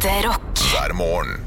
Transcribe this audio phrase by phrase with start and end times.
[0.00, 0.56] Ekte rock.
[0.72, 1.40] hver morgen.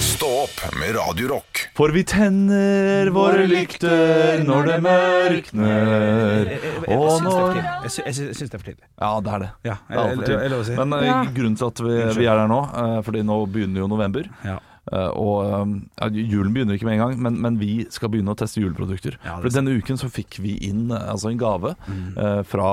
[0.00, 1.62] Stå opp med Radio Rock.
[1.76, 6.50] For vi tenner våre lykter når det mørkner.
[6.92, 8.84] Og når Jeg sy- jeg sy- jeg syns det er for tidlig.
[9.00, 9.50] Ja, det er det.
[9.64, 10.50] Ja, Det er altfor tidlig.
[10.50, 10.76] lov å si.
[10.76, 13.86] Men eh, grunnen til at vi, vi er der nå, eh, fordi nå begynner jo
[13.88, 14.28] november.
[14.44, 14.58] Ja.
[14.92, 15.46] Eh, Og
[16.00, 19.18] ja, julen begynner ikke med en gang, men, men vi skal begynne å teste juleprodukter.
[19.24, 22.16] Ja, For denne uken så fikk vi inn eh, altså en gave Mm.
[22.18, 22.70] eh, fra,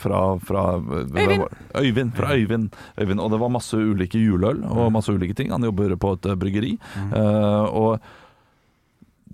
[0.00, 1.44] fra, fra Øyvind.
[1.76, 2.12] Øyvind.
[2.16, 2.70] Fra Øyvind.
[3.00, 3.20] Øyvind.
[3.20, 5.50] Og det var masse ulike juleøl og masse ulike ting.
[5.52, 6.76] Han jobber på et bryggeri.
[6.96, 7.12] Mm.
[7.74, 8.00] Og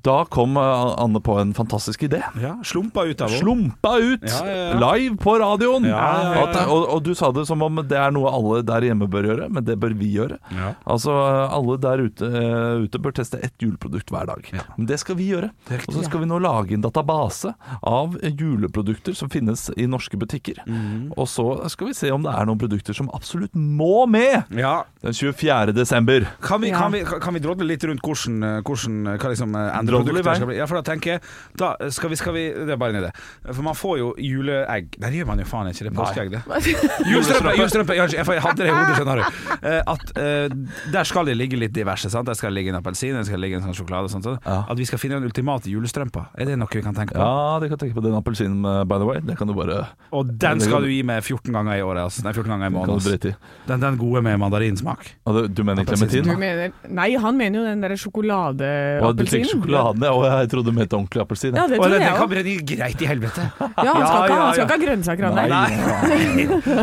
[0.07, 2.21] da kom eh, Anne på en fantastisk idé.
[2.43, 3.43] Ja, slumpa ut av henne.
[3.43, 4.77] Slumpa ut Ja, ja, ja.
[4.95, 5.89] live på radioen!
[5.91, 6.45] Ja, ja, ja.
[6.47, 9.27] At, og, og du sa det som om det er noe alle der hjemme bør
[9.33, 10.39] gjøre, men det bør vi gjøre.
[10.55, 10.73] Ja.
[10.87, 11.13] Altså
[11.57, 14.47] Alle der ute, eh, ute bør teste ett juleprodukt hver dag.
[14.55, 14.63] Ja.
[14.77, 15.51] Men det skal vi gjøre.
[15.83, 20.63] Og så skal vi nå lage en database av juleprodukter som finnes i norske butikker.
[20.67, 21.11] Mm.
[21.17, 24.85] Og så skal vi se om det er noen produkter som absolutt må med Ja.
[25.03, 25.73] den 24.
[25.77, 26.27] desember.
[26.43, 26.79] Kan vi, Ja.
[26.79, 29.71] kan, vi, kan vi drodle litt rundt hvordan, eh, hvordan hva liksom eh,
[30.05, 30.35] Vei.
[30.37, 30.57] skal bli?
[30.59, 31.21] Ja, for da tenker jeg
[31.57, 33.11] da skal vi, skal vi, Det er bare en idé.
[33.53, 35.87] For man får jo juleegg Nei, det gjør man jo faen ikke.
[35.87, 36.43] Det er påskeegg, det.
[37.13, 37.55] Julestrømpe!
[37.57, 39.25] julestrømpe jeg, jeg hadde det i hodet, skjønner du.
[39.57, 42.11] Eh, At uh, Der skal det ligge litt diverse.
[42.13, 42.27] Sant?
[42.29, 44.09] Der skal det ligge en appelsin, der skal det ligge en sånn sjokolade.
[44.09, 44.43] og Sånt, sånt.
[44.47, 44.63] Ja.
[44.73, 46.27] At vi skal finne den ultimate julestrømpa.
[46.37, 47.21] Er det noe vi kan tenke på?
[47.23, 49.21] Ja, det kan tenke på den appelsinen, eh, by the way.
[49.27, 52.03] Det kan du bare Og den skal du gi meg 14 ganger i året.
[52.09, 52.25] Altså.
[52.27, 52.95] Nei, 14 ganger i måneden.
[53.01, 53.35] Altså.
[53.69, 55.07] Den, den gode med mandarinsmak.
[55.27, 56.73] Du mener klementin?
[56.89, 59.67] Nei, han mener jo den derre sjokoladeappelsinen.
[59.77, 60.07] Sjokoladen.
[60.17, 61.55] Og jeg trodde du mente ordentlig appelsin.
[61.55, 63.47] Ja, det Og tror jeg den kan brenne greit i helvete.
[63.61, 64.67] Ja, han skal, Ja, ikke, ja, han skal ja.
[64.67, 65.49] ikke ha grønnsaker, han der.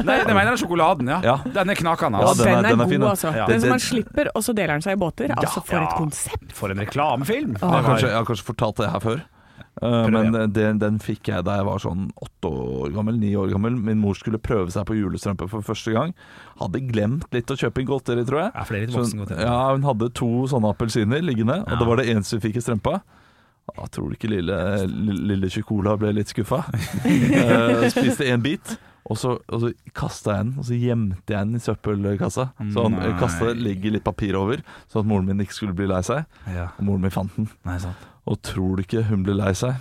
[0.03, 1.19] Nei, det mener jeg sjokoladen, ja.
[1.23, 1.35] Ja.
[1.55, 2.19] Den er knakende.
[2.23, 2.43] Ja, Altså.
[2.43, 3.33] den er- Den er, den er god, altså.
[3.35, 3.45] Ja.
[3.47, 5.33] Den som man slipper, og så deler han seg i båter.
[5.35, 5.83] Altså, for Ja.
[5.83, 6.51] et konsept.
[6.53, 7.57] For en reklamefilm.
[7.59, 9.21] Jeg har, kanskje, jeg har kanskje fortalt det her før.
[9.83, 13.51] Uh, men den, den fikk jeg da jeg var sånn åtte år gammel, ni år
[13.51, 13.75] gammel.
[13.75, 16.13] Min mor skulle prøve seg på julestrømpe for første gang.
[16.61, 18.53] Hadde glemt litt å kjøpe inn godteri, tror jeg.
[18.55, 19.43] Ja, for det er litt voksen godteri.
[19.49, 21.81] ja, hun hadde to sånne appelsiner liggende, og Ja.
[21.81, 22.95] det var det eneste vi fikk i strømpa.
[23.73, 24.55] Jeg tror du ikke lille,
[24.87, 26.63] lille, lille Chicola ble litt skuffa.
[26.67, 31.47] uh, spiste én bit, og så, og så kasta jeg den, og så gjemte jeg
[31.49, 32.45] den i søppelkassa.
[32.71, 33.09] Så han Nei.
[33.19, 36.23] kasta ligger litt papir over, så at moren min ikke skulle bli lei seg.
[36.47, 36.69] Ja.
[36.77, 37.49] Og moren min fant den.
[37.67, 38.05] Nei, sant.
[38.23, 39.75] Og tror du ikke hun ble lei seg?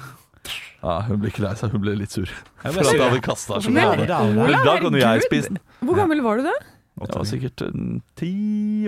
[0.82, 2.26] Ja, hun ble ikke lei seg, hun ble litt sur.
[2.64, 4.06] For at jeg hadde kasta Men sjokolade.
[4.10, 5.60] da, Ola, Men da kan jo jeg spise den.
[5.86, 6.56] Hvor gammel var du da?
[7.02, 7.78] Jeg var sikkert eh,
[8.18, 8.32] ti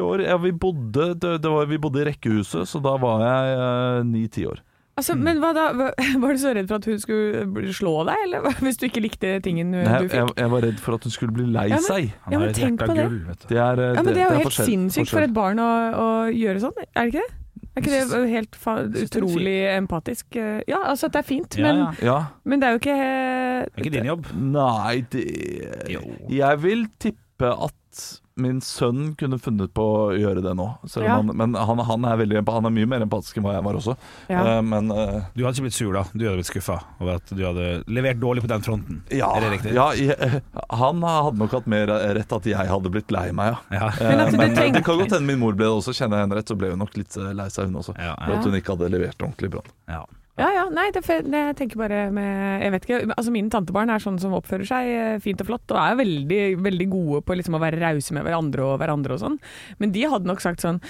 [0.02, 0.24] år.
[0.26, 4.02] Ja, vi bodde, det, det var, vi bodde i rekkehuset, så da var jeg eh,
[4.10, 4.58] ni-ti år.
[4.96, 5.64] Altså, men hva da?
[6.22, 9.32] Var du så redd for at hun skulle slå deg, eller hvis du ikke likte
[9.42, 10.36] tingen Nei, du jeg, fikk?
[10.38, 12.12] jeg var redd for at hun skulle bli lei Ja, men- seg.
[12.26, 13.06] Han Ja, men tenk på det.
[13.08, 13.16] gull.
[13.48, 16.06] Det er, Ja, men Det er jo helt forskjell- sinnssykt for et barn å, å
[16.30, 17.40] gjøre sånn, er det ikke det?
[17.74, 20.36] Er ikke det helt fa synes det utrolig empatisk?
[20.70, 22.06] Ja, altså at det er fint, Ja, men, ja.
[22.06, 22.18] Ja.
[22.44, 24.28] men det er jo ikke Det er ikke din jobb.
[24.54, 26.02] Nei, det Jo.
[26.30, 30.64] Jeg vil tippe at min sønn kunne funnet på å gjøre det nå.
[30.90, 31.16] Selv om Ja.
[31.20, 33.74] han, men han, han er veldig Han er mye mer empatisk enn hva jeg var
[33.78, 33.94] også.
[34.28, 34.40] ja.
[34.58, 36.02] Uh, men uh, Du hadde ikke blitt sur, da.
[36.12, 39.02] Du hadde blitt skuffa over at du hadde levert dårlig på den fronten.
[39.14, 39.74] ja, Er det riktig?
[39.76, 41.86] ja jeg, han hadde nok hatt mer
[42.18, 43.78] rett at jeg hadde blitt lei meg, ja.
[43.78, 43.92] Ja.
[44.00, 45.94] Eh, Men men det kan godt hende min mor ble det også.
[45.94, 47.94] Kjenner jeg henne rett, så ble hun nok litt lei seg, hun også.
[47.98, 49.62] Ja, For at hun ikke hadde levert ordentlig bra.
[49.88, 50.02] ja.
[50.34, 54.02] Ja, ja, nei, det, jeg tenker bare med Jeg vet ikke, altså mine tantebarn er
[54.02, 57.54] sånne som oppfører seg eh, fint og flott, og er veldig, veldig gode på liksom
[57.54, 59.36] å være rause med hverandre og hverandre og sånn,
[59.78, 60.80] men de hadde nok sagt sånn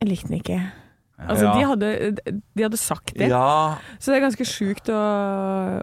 [0.00, 0.60] Jeg likte den ikke.
[1.20, 1.52] Altså, Ja.
[1.52, 1.88] de, hadde,
[2.56, 3.26] de hadde sagt det.
[3.28, 5.00] Ja, Så det er ganske sjukt å,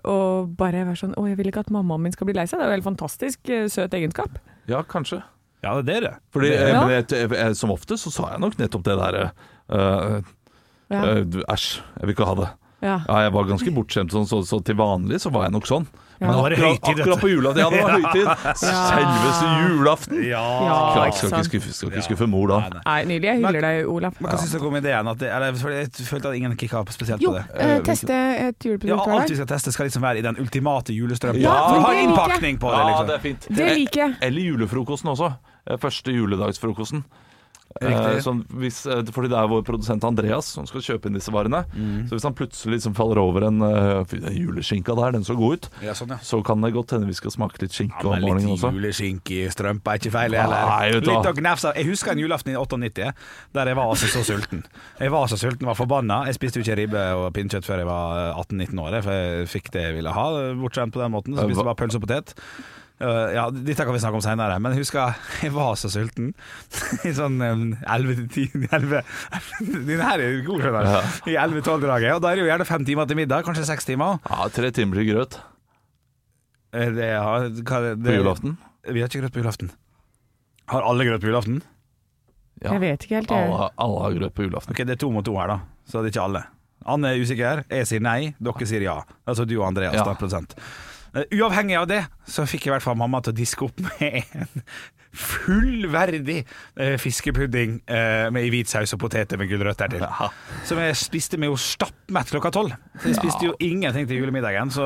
[0.02, 0.16] å
[0.58, 2.58] bare være sånn Å, jeg vil ikke at mammaen min skal bli lei seg.
[2.58, 4.40] Det er jo helt fantastisk eh, søt egenskap.
[4.72, 5.20] ja, kanskje.
[5.62, 6.14] ja, det er det.
[6.34, 6.86] Fordi, det eh, Ja.
[6.88, 9.28] men jeg, jeg, jeg, Som ofte så sa jeg nok nettopp det derre
[9.70, 10.22] eh,
[10.90, 11.04] Ja.
[11.04, 11.68] eh, Æsj,
[12.00, 12.50] jeg vil ikke ha det.
[12.82, 13.00] Ja.
[13.08, 15.88] Ja, jeg var ganske bortskjemt sånn, så, så til vanlig så var jeg nok sånn.
[16.20, 16.36] Men ja.
[16.42, 18.28] akkurat, høytid, akkurat på julaften, ja det var høytid.
[18.58, 20.22] Selveste julaften.
[20.26, 20.44] Ja.
[20.66, 22.60] Ja, Klart, skal ikke skuffe, skal ikke skuffe mor da.
[22.80, 23.30] Nei, nydelig.
[23.30, 24.18] Jeg hyller deg, Olaf.
[24.22, 25.12] Men hva syns dere om ideen?
[25.14, 27.46] At det, eller, jeg følte at ingen kicka opp spesielt Jo, på det.
[27.54, 30.42] Jo, Eh, teste et Ja, juleprodukt alt vi skal teste, skal liksom være i den
[30.42, 33.08] ultimate julestrømmen Ja, For å ha innpakning på det, Ja, liksom.
[33.12, 33.48] det er fint.
[33.62, 34.18] Det liker jeg.
[34.30, 35.32] Eller julefrokosten også.
[35.70, 37.04] Eh, Første juledagsfrokosten.
[37.82, 41.32] Eh, sånn, hvis, eh, fordi det er vår produsent Andreas som skal kjøpe inn disse
[41.34, 41.64] varene.
[41.76, 42.08] Mm.
[42.10, 44.04] Så hvis han plutselig liksom faller over en uh,
[44.34, 46.18] juleskinka der, den så god ut, Ja, sånn, ja.
[46.26, 48.72] så kan det godt hende vi skal smake litt skinke Ja, om morgenen litt også.
[48.76, 51.02] juleskinke i strømpa er ikke feil, Nei, heller.
[51.02, 51.10] vet.
[51.12, 51.74] Litt å gnafse.
[51.78, 53.12] Jeg husker en julaften i 98
[53.54, 54.64] der jeg var altså så sulten.
[55.00, 56.24] Jeg var så sulten, var forbanna.
[56.30, 59.72] Jeg spiste jo ikke ribbe og pinnekjøtt før jeg var 18-19 år, for jeg fikk
[59.76, 60.28] det jeg ville ha,
[60.58, 61.36] bortskjemt på den måten.
[61.38, 62.34] Så spiste jeg bare pølse og potet.
[62.98, 65.14] Uh, ja, Dette kan vi snakke om seinere, men jeg husker
[65.44, 66.32] jeg var så sulten.
[67.08, 68.56] I sånn um, 11-10
[69.86, 71.30] Den her er god, skjønner du.
[71.30, 72.16] I 11-12-draget.
[72.18, 74.18] Og da er det jo gjerne fem timer til middag, kanskje seks timer.
[74.26, 75.38] Ja, tre timer til grøt
[76.76, 78.58] Eh, Det, ja, hva, det, på julaften.
[78.92, 79.70] Vi har ikke grøt på julaften.
[80.74, 81.62] Har alle grøt på julaften?
[82.60, 82.74] Ja.
[82.74, 83.48] Jeg vet ikke helt, jeg.
[83.54, 84.74] Alle, alle har grøt på julaften.
[84.76, 85.60] Ok, det er to mot to her, da.
[85.88, 86.42] Så det er ikke alle.
[86.88, 88.98] Anne er usikker, jeg sier nei, dere sier ja.
[89.28, 90.04] Altså du og Andreas, Ja.
[90.08, 90.54] da, prosent.
[91.18, 93.82] Eh, Uavhengig av det, så fikk jeg i hvert fall mamma til å diske opp
[93.82, 94.64] med en
[95.18, 96.44] fullverdig
[96.78, 100.04] uh, fiskepudding uh, med i hvit saus og poteter med gulrøtter til.
[100.04, 100.28] Ja.
[100.68, 102.76] Som jeg spiste med jo stappmett klokka tolv.
[103.02, 104.86] Jeg spiste jo ingenting til julemiddagen, så,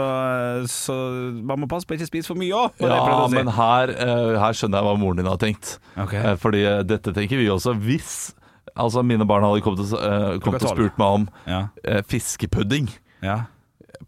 [0.71, 0.95] så
[1.41, 2.79] man må passe på ikke spise for mye òg.
[2.85, 5.79] Ja, men her, uh, her skjønner jeg hva moren din har tenkt.
[5.99, 6.37] Okay.
[6.39, 7.75] Fordi dette tenker vi også.
[7.81, 8.31] Hvis
[8.71, 11.65] altså mine barn hadde kommet og, kommet og spurt meg om Ja,
[12.07, 12.87] fiskepudding
[13.25, 13.41] ja.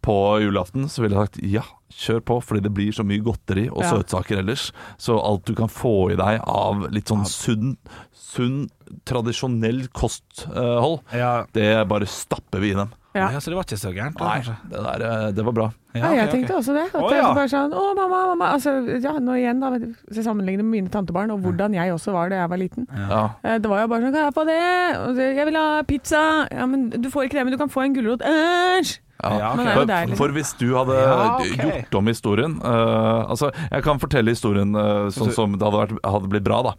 [0.01, 1.61] På julaften, så ville jeg sagt ja,
[1.93, 3.91] kjør på, fordi det blir så mye godteri og Ja.
[3.91, 4.71] søtsaker ellers.
[4.97, 7.77] Så alt du kan få i deg av litt sånn sunn,
[8.13, 8.69] sunn
[9.05, 11.45] tradisjonell kosthold, Ja.
[11.53, 12.91] det bare stapper vi i dem.
[13.13, 13.27] Ja.
[13.29, 14.17] ja, så det var ikke så gærent?
[14.17, 15.67] Nei, det der, eh, det var bra.
[15.93, 16.85] Ja, okay, jeg tenkte tenkte også det.
[16.95, 17.27] At oh, ja.
[17.37, 18.47] bare sånn Å, mamma, mamma.
[18.55, 19.69] Altså, ja, nå igjen, da.
[19.77, 22.87] Hvis jeg sammenligner med mine tantebarn, og hvordan jeg også var da jeg var liten.
[22.89, 23.21] Ja.
[23.43, 25.35] Eh, Det var jo bare sånn Kan jeg få det?
[25.37, 26.23] Jeg vil ha pizza.
[26.49, 28.25] Ja, men du får ikke det, men du kan få en gulrot.
[28.25, 28.97] Æsj!
[29.23, 29.57] Ja, Ja, ok.
[29.57, 31.67] Men det er jo for, for hvis du hadde Ja, okay.
[31.71, 36.01] gjort om historien uh, Altså, jeg kan fortelle historien uh, sånn som det hadde, vært,
[36.03, 36.73] hadde blitt bra, da.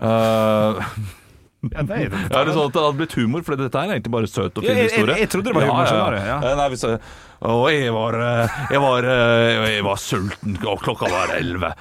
[0.00, 0.82] Uh,
[1.66, 2.18] Ja, det er det.
[2.30, 4.52] ja, det er sånn at det hadde blitt humor, for dette er egentlig bare søt
[4.54, 5.16] og fin fin jeg- jeg- historie.
[5.24, 6.54] jeg trodde det var humor, Ja, ja.
[6.60, 6.84] Nei, hvis
[7.40, 11.72] og jeg var, eh, jeg, var, eh, jeg var sulten, og klokka var elleve.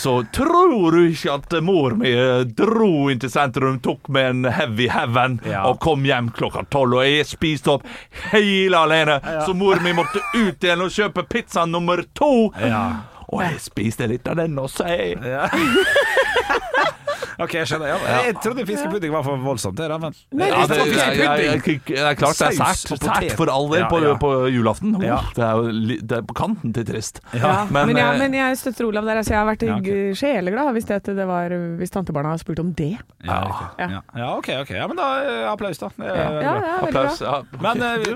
[0.00, 4.44] Så tror du ikke at mor mi eh, dro inn til sentrum, tok med en
[4.56, 5.66] heavy heaven Ja.
[5.68, 7.84] og kom hjem klokka tolv, og jeg spiste opp
[8.32, 9.20] hele alene.
[9.46, 12.48] Så mor mi måtte ut igjen og kjøpe pizza nummer to.
[12.60, 12.84] Ja.
[13.32, 15.16] Og jeg spiste litt av den også, jeg.
[15.24, 15.46] Ja.
[17.42, 17.92] OK, jeg skjønner.
[17.92, 21.62] Ja, jeg trodde fiskepudding var for voldsomt, det, men Nei, Ja, det det, er jeg,
[21.66, 23.02] jeg, det er klart det er sært.
[23.02, 24.14] Sært for all del på, ja.
[24.20, 24.96] på julaften.
[25.02, 25.18] Ja.
[25.20, 27.20] Oh, det er jo det er på kanten til trist.
[27.36, 29.20] Ja, men, Men, eh, men jeg støtter Olav der.
[29.22, 30.16] Altså, jeg har vært Ja, ok.
[30.18, 32.96] sjeleglad hvis, det, det var, hvis tantebarna har spurt om det.
[33.24, 33.38] Ja.
[33.78, 33.88] Ja.
[33.96, 34.00] ja.
[34.18, 34.74] ja OK, ok.
[34.76, 35.90] Ja, men da eh, applaus, da.
[36.02, 36.54] Ja.
[36.80, 37.22] Applaus.
[37.62, 38.10] Men eh,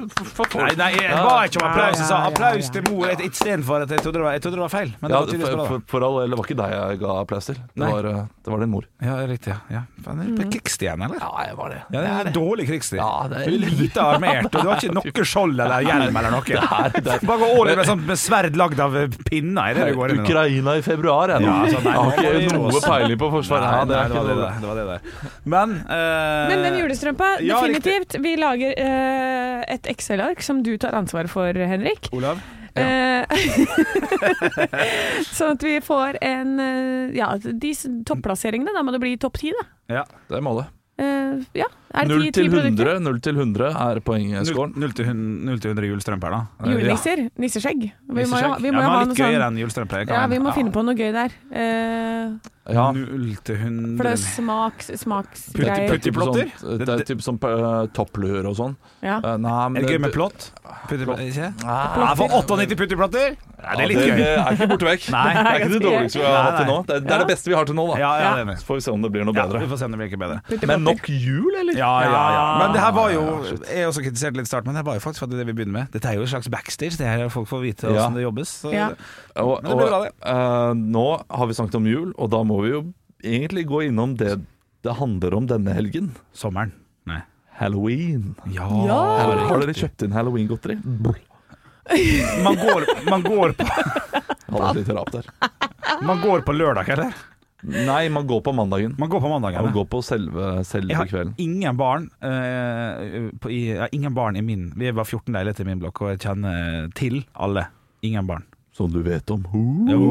[0.57, 0.93] Nei, nei,
[1.27, 2.01] var ikke om applaus.
[2.01, 4.95] Jeg sa applaus til mor istedenfor at jeg trodde det var, trodde det var feil.
[5.01, 7.51] Men det var for, for, for all del, det var ikke deg jeg ga applaus
[7.51, 7.61] til.
[7.77, 8.89] Det var, det var din mor.
[9.05, 9.53] Ja, riktig.
[9.53, 9.59] Ja.
[9.77, 9.81] Ja.
[10.05, 11.19] Faen, er du på krigsstien, eller?
[11.23, 11.79] Ja, jeg var det.
[11.95, 13.01] Ja, det er en dårlig krigsstien.
[13.01, 16.17] Ja, det er- Du er lite armert, og du har ikke noe skjold eller hjelm
[16.21, 16.45] eller noe.
[17.07, 19.71] det Bare gå all in med, sånn, med sverd lagd av eh, pinner.
[19.81, 20.23] Er det går inn?
[20.27, 21.47] Ukraina i februar, jeg.
[21.47, 23.67] Ja, altså, nei, jeg har ikke noe peiling på forsvaret.
[23.67, 24.43] Nei, Ja, det nei, det var det det.
[24.43, 24.61] der.
[24.61, 25.33] Det var det der.
[25.57, 26.43] Men uh...
[26.53, 28.19] Men den julestrømpa, definitivt.
[28.27, 32.11] Vi lager uh, et Excel-ark som du tar ansvaret for, Henrik.
[32.17, 32.41] Olav?
[32.77, 33.25] Eh,
[35.37, 37.73] sånn at vi får en eh, Ja, de
[38.09, 38.75] topplasseringene.
[38.77, 39.67] Da må det bli topp ti, da.
[40.01, 40.05] Ja.
[40.29, 40.73] Det er målet.
[40.99, 41.67] Eh, ja.
[41.97, 42.89] Er det 0 ti- til ti produkter?
[42.97, 44.73] 100 0 til 100 er poengscoren.
[44.81, 46.41] 0 til 100 0 til 100 julestrømper, da.
[46.73, 47.23] Julenisser.
[47.39, 47.83] Nisseskjegg.
[48.09, 50.09] Vi må, jo ha- vi må ja, ha noe sånn.
[50.09, 51.31] Ja, vi må finne på noe gøy der.
[51.53, 52.91] Uh, Ja.
[52.91, 55.89] 0 til 100 for det er smaks, smaksgreier.
[55.93, 56.49] Puttiplotter?
[56.59, 58.77] Sånn- Det er typ som uh, toppluer og sånn.
[59.03, 59.21] Ja.
[59.23, 60.51] Uh, nei, men Er det gøy med plott?
[60.89, 61.53] Putteplotter, ikke?
[61.65, 63.37] Ah, Ja, for 98 putteplotter?
[63.57, 64.19] Ja, det er litt det, gøy.
[64.21, 65.05] det er ikke borte vekk.
[65.17, 65.23] Nei.
[65.33, 66.75] det er ikke det dårligste vi har Nei, hatt til nå.
[66.87, 67.95] Det er, det er det beste vi har til nå, da.
[68.03, 68.31] Ja, ja, Ja.
[68.37, 68.57] det er enig.
[68.61, 69.61] Så får vi se om det blir noe Ja, bedre.
[69.65, 70.67] vi får se om det blir ikke bedre.
[70.71, 71.79] Men nok jul, eller?
[71.81, 72.43] Ja, ja, ja.
[72.61, 73.23] Men det her var jo
[73.65, 75.57] Jeg har også kritiserte litt i starten, men det var jo faktisk for det vi
[75.57, 75.91] begynner med.
[75.97, 76.99] Dette er jo en slags backstage.
[77.01, 77.93] Det her er folk får vite Ja.
[77.97, 78.53] hvordan det jobbes.
[78.63, 78.91] Så Ja.
[79.41, 80.13] Og, Men det blir bra, det.
[80.21, 82.83] Uh, nå har vi snakket om jul, og da må vi jo
[83.25, 84.37] egentlig gå innom det
[84.85, 86.13] det handler om denne helgen.
[86.37, 86.71] Sommeren.
[87.09, 87.23] Nei.
[87.59, 88.37] Halloween.
[88.53, 88.69] Ja.
[88.87, 88.99] Ja.
[89.25, 90.77] Har, har dere kjøpt inn halloween-godteri?
[92.45, 93.67] Man går, man, går på,
[94.57, 95.29] Hadde lite rap der.
[96.03, 97.13] man går på lørdag, eller?
[97.67, 98.93] Nei, man går på mandagen.
[98.99, 99.65] Man går på mandagen.
[99.65, 101.33] Man går på selve, selve Jeg har kvelden.
[101.43, 105.33] ingen barn eh, på, i, jeg har ingen barn i min Vi er bare 14
[105.35, 107.67] leiligheter i min blokk, og jeg kjenner til alle.
[108.07, 108.45] Ingen barn.
[108.77, 109.43] Som du vet om.
[109.89, 110.03] Jo,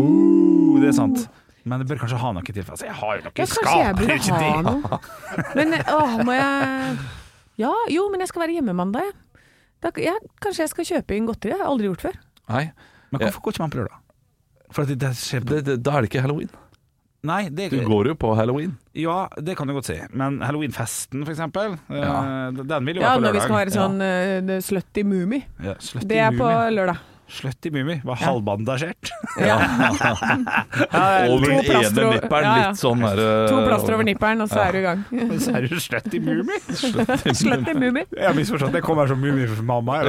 [0.82, 1.28] det er sant.
[1.66, 2.66] Men jeg bør kanskje ha noe til.
[2.66, 5.00] Altså, jeg har jo noe Ja, kanskje jeg burde ha noe.
[5.58, 6.98] Men åh, må jeg
[7.62, 9.16] Ja, jo, men jeg skal være hjemme mandag, jeg.
[9.86, 11.52] Da, ja, kanskje jeg skal kjøpe inn godteri?
[11.54, 12.20] Det har jeg aldri gjort før.
[12.50, 12.66] Nei,
[13.14, 14.00] Men hvorfor går ikke man på lørdag?
[14.74, 16.50] For at det, det skjer på det, det, da er det ikke halloween.
[17.26, 18.76] Nei, det Du går jo på halloween.
[18.98, 19.96] Ja, det kan du godt si.
[20.14, 22.52] Men halloweenfesten, for eksempel, eh, Ja.
[22.54, 23.26] den vil jo Ja, være på lørdag.
[23.26, 25.44] Ja, når vi skal være sånn uh, slutty mumie.
[25.64, 25.74] ja,
[26.06, 26.98] Det er på lørdag.
[27.28, 28.26] Sløtt i Mummi var Ja.
[28.30, 29.10] halvbandasjert.
[29.36, 29.58] Ja.
[31.30, 34.80] Over den ene nipperen, litt sånn her To plaster over nipperen, og så er du
[34.80, 35.04] i gang.
[35.44, 36.60] så er du sløtt i Mummi?
[36.72, 38.06] Slutty mumie.
[38.16, 38.74] Jeg har misforstått.
[38.78, 40.02] Det kommer som Mummi for mamma.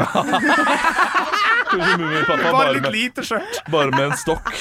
[1.76, 3.58] Mummipappa Bare bare, litt med- lite skjørt.
[3.72, 4.52] bare med en stokk.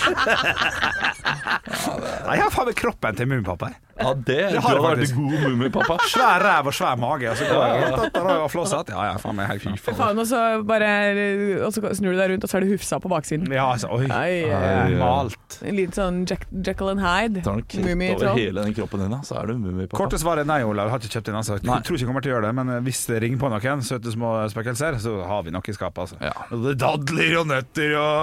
[2.25, 3.69] Nei, jeg har faen meg kroppen til Mummipappa.
[3.95, 5.95] Ja, det, har du vært god mummipappa.
[6.11, 7.29] Svær ræv og svær mage.
[7.31, 8.91] Og så går jeg ut og og flåsete.
[8.91, 10.19] Ja, ja, faen meg helt fy faen.
[10.19, 13.49] Og Og så snur du deg rundt, og så er det Hufsa på baksiden.
[13.51, 14.05] Ja, altså, oi.
[14.13, 14.95] Ai, Ai, ai.
[14.99, 15.57] Malt.
[15.65, 17.41] En liten sånn Jack, Jekyll and Hyde.
[17.45, 18.37] Tar den kritt over Mummitroll.
[18.37, 19.97] hele den kroppen din, da, så er du mummipappa.
[19.99, 20.91] Korte svaret er nei, Olav.
[20.93, 21.39] Har ikke kjøpt inn.
[21.41, 21.57] Altså.
[21.57, 23.49] Jeg tror ikke jeg kommer til å gjøre det, men eh, hvis det ringer på
[23.55, 26.05] noen søte små spøkelser, så har vi nok i skapet.
[26.05, 26.21] Altså.
[26.21, 26.35] Ja.
[26.53, 28.13] Det er Dadler og nøtter og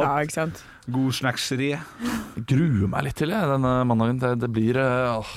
[0.00, 0.08] alt.
[0.08, 0.64] Ja, ikke sant.
[0.86, 1.72] God snackseri.
[2.46, 4.20] gruer meg litt til jeg, denne mandagen.
[4.22, 5.32] Det, det blir eh, åh,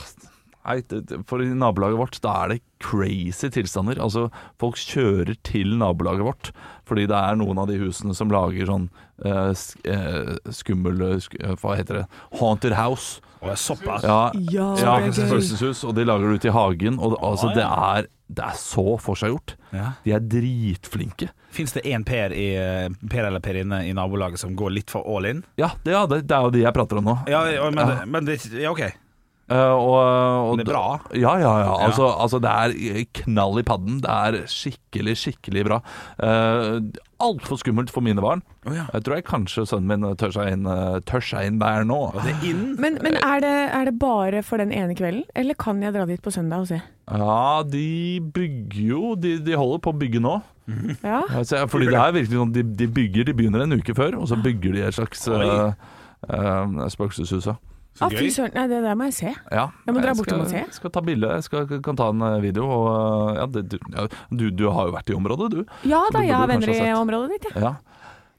[1.29, 3.99] for i nabolaget vårt da er det crazy tilstander.
[4.01, 4.27] Altså,
[4.61, 6.51] folk kjører til nabolaget vårt
[6.89, 8.87] fordi det er noen av de husene som lager sånn
[9.21, 12.05] uh, sk eh, skummel sk eh, Hva heter det?
[12.39, 13.19] Haunted house.
[13.41, 14.03] Oh, såpass.
[14.03, 15.83] Ja, Ja, ja det spøkelseshus.
[15.87, 16.97] Og de lager det ute i hagen.
[16.97, 19.53] Og det, altså, det, er, det er så forseggjort.
[19.75, 19.91] Ja.
[20.03, 21.29] De er dritflinke.
[21.53, 22.49] Fins det én Per, i,
[23.09, 25.43] per eller Perinne i nabolaget som går litt for all in?
[25.61, 27.15] Ja, det, ja, det, det er jo de jeg prater om nå.
[27.31, 28.01] Ja, ja, men, Ja.
[28.05, 28.83] men det, ja, OK.
[29.49, 29.97] Eh, og,
[30.51, 30.85] og Det er bra.
[31.17, 31.75] Ja, ja, ja.
[31.87, 33.99] Altså, altså, det er knall i padden.
[34.03, 35.79] Det er skikkelig, skikkelig bra.
[36.21, 36.77] Uh,
[37.19, 38.43] Altfor skummelt for mine barn.
[38.63, 38.85] Oh, ja.
[38.93, 41.97] Jeg tror jeg kanskje sønnen min tør seg inn, eh, tør seg inn der nå.
[42.15, 42.61] Det er inn.
[42.79, 46.05] Men, men er, det, er det bare for den ene kvelden, eller kan jeg dra
[46.07, 46.79] dit på søndag og se?
[47.09, 50.37] Ja, de bygger jo De, de holder på å bygge nå.
[51.03, 51.25] Ja.
[51.27, 54.29] Altså, fordi det er virkelig sånn de, de bygger, de begynner en uke før, og
[54.31, 55.73] så bygger de et slags uh,
[56.93, 57.49] spøkelseshus.
[57.51, 57.57] ja.
[57.99, 58.31] Så Ah, fy gøy.
[58.31, 59.31] søren, nei, det der må jeg se.
[59.51, 60.61] Ja, Jeg må dra jeg bortom og se.
[60.71, 62.63] Skal ta bilde, skal, kan ta en eh, video.
[62.71, 65.63] Og, ja, det, du, ja, du, du har jo vært i området, du.
[65.89, 67.63] Ja da, jeg har venner i området ditt, jeg.
[67.65, 67.73] Ja.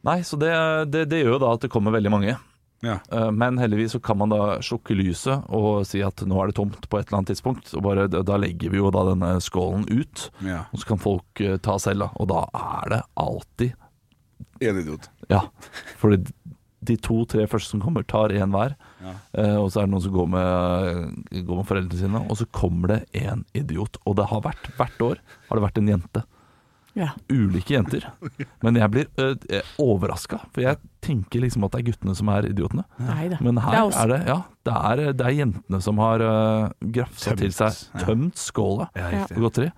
[0.09, 0.55] Nei, så det,
[0.95, 2.39] det, det gjør jo da at det kommer veldig mange.
[2.81, 2.95] Ja.
[3.13, 6.57] Eh, Men heldigvis så kan man da slukke lyset og si at nå er det
[6.57, 7.69] tomt på et eller annet tidspunkt.
[7.77, 10.63] Og bare, da legger vi jo da denne skålen ut, Ja.
[10.73, 12.07] og så kan folk eh, ta selv.
[12.07, 13.75] da Og da er det alltid
[14.65, 15.11] En idiot.
[15.29, 15.43] Ja.
[16.01, 16.25] Fordi
[16.85, 18.75] de to-tre første som kommer, tar én hver.
[19.03, 19.15] Ja.
[19.41, 22.25] Eh, og så er det noen som går med, går med foreldrene sine.
[22.31, 23.97] Og så kommer det en idiot.
[24.07, 26.23] Og det har vært hvert år har det vært en jente.
[26.99, 27.13] Ja.
[27.31, 28.09] Ulike jenter.
[28.67, 32.49] Men jeg blir uh, overraska, for jeg tenker liksom at det er guttene som er
[32.51, 32.83] idiotene.
[32.99, 33.39] Neida.
[33.41, 36.21] Men Men Det her er er det Ja, det er, det er jentene som har
[36.27, 37.79] uh, grafsa Tømt, til seg.
[38.03, 39.71] Tømt skåla Ja, og godteri.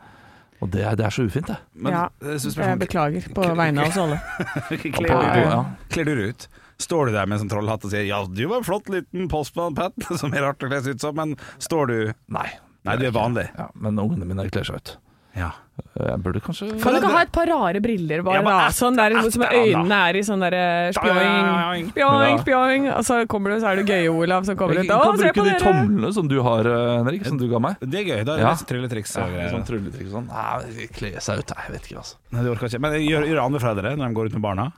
[0.62, 1.56] Og det, er- det er så ufint, det.
[1.74, 2.02] Men, Ja.
[2.22, 4.18] eh, Jeg beklager på vegne av oss alle.
[4.94, 5.64] Kler du, ja.
[5.90, 6.48] kler du ut?
[6.82, 9.28] Står du der med en sånn trollhatt og sier 'ja, du var en flott liten
[9.30, 11.98] postmann, Pat', som er rart å kle seg ut som, men står du
[12.28, 12.48] Nei.
[12.84, 13.46] Nei, du er vanlig.
[13.56, 14.96] Ja, men ungene mine kler seg ut.
[15.38, 15.52] Ja.
[15.96, 18.42] Jeg burde kanskje Kan du ikke ha et par rare briller, bare?
[18.44, 18.66] Da?
[18.76, 22.88] Sånn der som øynene er i sånn derre spjoing, spjoing, spjoing.
[22.92, 24.92] Og så kommer du, så er du gøye, Olav, som kommer Jeg ut.
[24.92, 27.80] kan Å, se bruke de tomlene som du har, eh, Henrik, som du ga meg.
[27.80, 28.24] Det er gøy.
[28.28, 28.54] Da er det Ja.
[28.68, 29.50] trylletriks og Ja, greier.
[29.56, 30.28] sånn trylletriks og sånn.
[30.28, 32.14] Nei, kle seg ut, jeg vet ikke, altså.
[32.32, 32.80] Nei, det orker ikke.
[32.80, 34.72] Men gjør, gjør andre foreldre når de går ut med barna?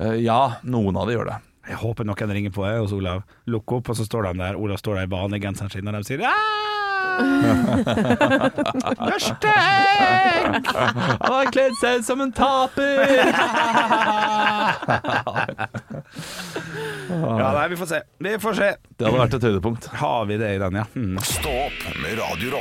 [0.00, 1.38] Eh, ja, noen av de gjør det.
[1.68, 3.22] Jeg håper noen ringer på jeg, hos Olav.
[3.50, 4.58] Lukk opp, og så står de der.
[4.58, 6.82] Olav står der i vanlig genseren sin, og de sier «Ah!»
[7.12, 10.70] Du er stygg!
[10.72, 13.04] Han har kledd seg som en taper!
[17.12, 17.98] Ja, nei, vi får se.
[18.24, 18.68] Vi får se.
[18.96, 19.90] Det hadde vært et høydepunkt.
[20.00, 20.86] Har vi det i den, ja?
[20.96, 21.18] Mm.
[21.26, 22.54] Stå opp med Radio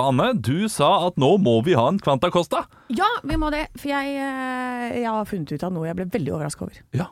[0.00, 2.64] Anne, du sa at nå må vi ha en Kvanta Costa.
[2.88, 3.66] Ja, vi må det.
[3.76, 6.84] For jeg, eh, jeg har funnet ut av noe jeg ble veldig overraska over.
[6.96, 7.10] Ja.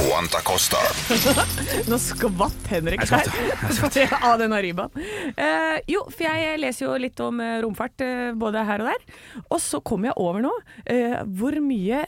[0.00, 0.78] Quanta Costa.
[1.90, 4.92] Nå skvatt Henrik her av den arribaen.
[5.36, 9.18] Uh, jo, for jeg leser jo litt om eh, romfart uh, både her og der.
[9.48, 12.04] Og så kom jeg over nå uh, hvor mye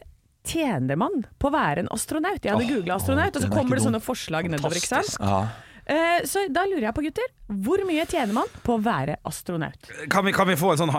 [0.46, 2.40] tjener man på å være en astronaut?
[2.42, 4.80] Jeg hadde oh, googla astronaut, og så er kommer det sånne forslag nedover.
[4.80, 5.20] ikke sant?
[5.22, 5.44] ja.
[5.92, 7.30] Eh, så da lurer jeg på, gutter.
[7.62, 9.90] Hvor mye tjener man på å være astronaut?
[10.12, 10.92] Kan, vi, kan vi få en sånn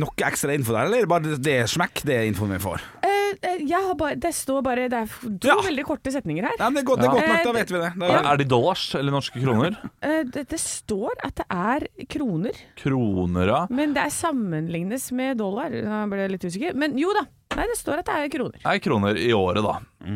[0.00, 2.82] noe ekstra info der, eller er det bare det smekk, det er infoen vi får?
[3.06, 5.14] Eh, eh, jeg har bare, det står bare Det er
[5.44, 5.56] to Ja.
[5.68, 6.56] veldig korte setninger her.
[6.58, 7.92] Ja, men det, er godt, det er godt nok, da Eh, vet vi det.
[8.10, 9.76] Er, er det dollars eller norske kroner?
[10.02, 13.60] Eh, det, det står at det er kroner, Kroner, ja.
[13.70, 15.70] men det er sammenlignes med dollar.
[15.70, 16.74] Da ble jeg litt usikker.
[16.74, 17.26] Men jo da.
[17.56, 18.58] Nei, det står at det er kroner.
[18.62, 19.72] Det er kroner i året, da.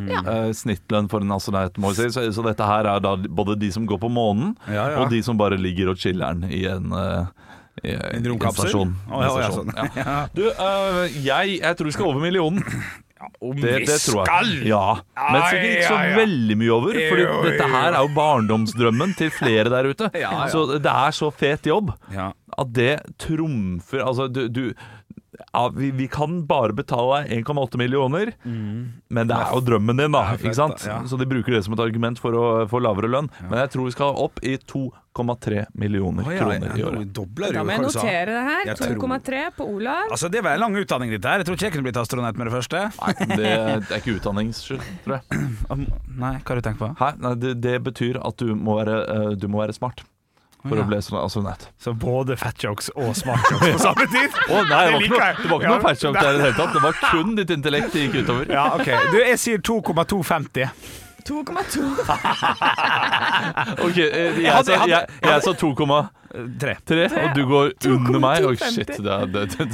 [0.08, 0.20] Ja.
[0.32, 2.10] Eh, snittlønn for en astronaut, må vi si.
[2.14, 5.00] Så, så dette her er da både de som går på månen, Ja, ja.
[5.02, 7.26] og de som bare ligger og chiller'n i en uh,
[7.82, 8.68] i, En romkapsel?
[8.70, 8.92] stasjon.
[9.10, 9.72] Ja, ja, sånn.
[9.98, 10.18] ja.
[10.36, 12.62] Du, uh, jeg, jeg tror vi skal over millionen.
[13.40, 14.26] Om Det, vi det tror jeg.
[14.28, 14.48] skal!
[14.68, 14.80] Ja,
[15.16, 16.16] Men sikkert ikke så ja, ja.
[16.18, 20.10] veldig mye over, for dette her er jo barndomsdrømmen til flere der ute.
[20.22, 20.48] Ja, ja.
[20.52, 24.66] Så det er så fet jobb at det trumfer Altså, du, du
[25.38, 30.14] ja, vi, vi kan bare betale deg 1,8 millioner, men det er jo drømmen din,
[30.14, 30.24] da.
[30.30, 30.84] Ja, ikke sant?
[30.86, 31.00] ja.
[31.08, 33.30] Så de bruker det som et argument for å få lavere lønn.
[33.48, 37.10] Men jeg tror vi skal opp i 2,3 millioner oh, ja, kroner i ja, året.
[37.16, 38.72] dobler Da må jeg notere det her.
[38.84, 40.08] 2,3 på Olav.
[40.10, 41.42] Altså, Det var en lang utdanning, dette her.
[41.42, 42.86] Jeg tror ikke jeg kunne blitt astronaut med det første.
[43.00, 43.52] Nei, det,
[43.88, 45.44] det er ikke utdanningsskyld, tror jeg.
[45.74, 46.90] Nei, hva har du tenkt på?
[47.00, 47.14] Hæ?
[47.22, 50.04] Nei, det, det betyr at du må være, eh, du må være smart
[50.64, 50.83] for Ja.
[50.83, 51.66] å bli sånn astronaut.
[51.78, 54.30] Så både fat jokes og smart jokes på samme tid?
[54.54, 56.44] Å nei, det var ikke noe, det var ikke noe fat joke der i det
[56.49, 56.73] hele tatt.
[56.75, 58.52] Det var kun ditt intellekt det gikk utover.
[58.52, 58.88] Ja, ok.
[59.12, 60.68] Du, jeg sier 2,250.
[61.25, 61.85] 2,2.
[63.80, 66.75] Ok, eh, jeg, sa, jeg jeg, jeg sa 2,3,
[67.23, 68.44] og du går under meg.
[68.49, 68.90] Oi, shit.
[69.00, 69.68] Det, det, det,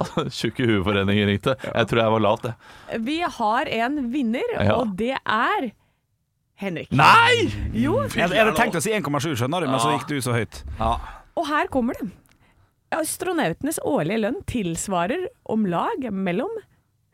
[0.00, 1.54] altså, Tjukke hueforeninger ringte.
[1.68, 3.02] Jeg tror jeg var lavt, jeg.
[3.06, 5.68] Vi har en vinner, og det er
[6.58, 6.90] Henrik.
[6.90, 7.48] Nei!
[7.78, 10.34] Jo, Jeg, jeg hadde tenkt å si 1,7, skjønner du, men så gikk du så
[10.34, 10.62] høyt.
[10.82, 12.08] og her kommer det.
[12.98, 16.50] Astronautenes årlige lønn tilsvarer om lag mellom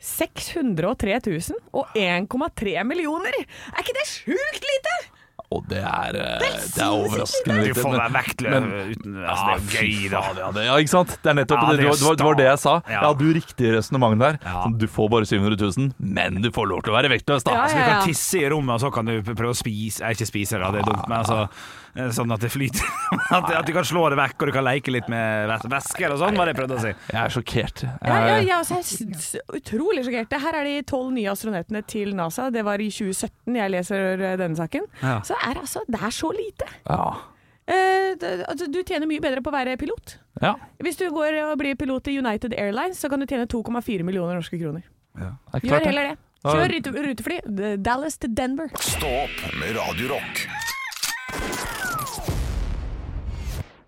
[0.04, 3.36] 603 000 og 1,3 millioner.
[3.72, 4.94] Er ikke det sjukt lite?
[5.54, 6.44] Og det er, eh,
[6.75, 10.11] det er overraskende overraskende Du får være vektløs uten uten Ja, altså, Det er gøy,
[10.11, 10.23] da.
[10.25, 11.14] faen, Ja, det, ja, ikke sant?
[11.23, 12.75] Det er nettopp Ja, det, det var, det var det jeg sa.
[12.90, 13.00] Ja.
[13.04, 14.38] hadde jo riktig resonnement der.
[14.42, 14.56] Ja.
[14.64, 17.54] Sånn, Du får bare 700 000, men du får lov til å være vektløs, da.
[17.54, 20.12] Ja, Så du kan tisse i rommet, og så kan du prøve å spise Nei,
[20.16, 21.49] ikke spise, da, det er dumt, men altså eh,
[21.94, 22.82] Sånn at det flyter.
[23.36, 26.10] At, at du kan slå det vekk, og du kan leke litt med væs- væsker
[26.14, 26.90] og sånn, var det jeg prøvde å si.
[27.12, 27.82] Jeg er sjokkert.
[27.84, 30.34] Jeg, Ja, ja, ja, altså, jeg er s- utrolig sjokkert.
[30.42, 32.48] Her er de tolv nye astronautene til NASA.
[32.54, 34.88] Det var i 2017 jeg leser eh, denne saken.
[35.04, 35.20] Ja.
[35.22, 36.66] Så er altså, det er så lite.
[36.90, 37.06] ja.
[37.64, 38.12] Eh,
[38.44, 40.18] altså, du tjener mye bedre på å være pilot.
[40.42, 40.50] ja.
[40.84, 44.36] Hvis du går og blir pilot i United Airlines, så kan du tjene 2,4 millioner
[44.36, 44.82] norske kroner.
[45.16, 45.30] Ja.
[45.62, 46.18] Gjør heller det.
[46.44, 46.74] Kjør
[47.08, 47.38] rutefly.
[47.80, 48.68] Dallas til Denver.
[48.84, 50.44] Stå opp med Radio Rock.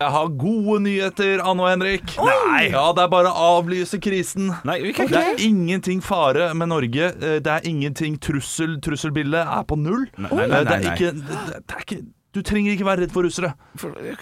[0.00, 2.10] Jeg har gode nyheter, Anne og Henrik.
[2.20, 2.66] Nei.
[2.68, 4.50] Ja, det er bare å avlyse krisen.
[4.68, 7.06] Nei, vi kan Det er ingenting fare med Norge.
[7.16, 8.76] Eh, Det er ingenting trussel.
[8.84, 10.04] Trusselbildet er på null.
[10.18, 10.94] Nei, nei, Eh, nei, Det er nei.
[10.94, 12.02] ikke, det det er ikke
[12.36, 13.54] Du trenger ikke være redd for russere.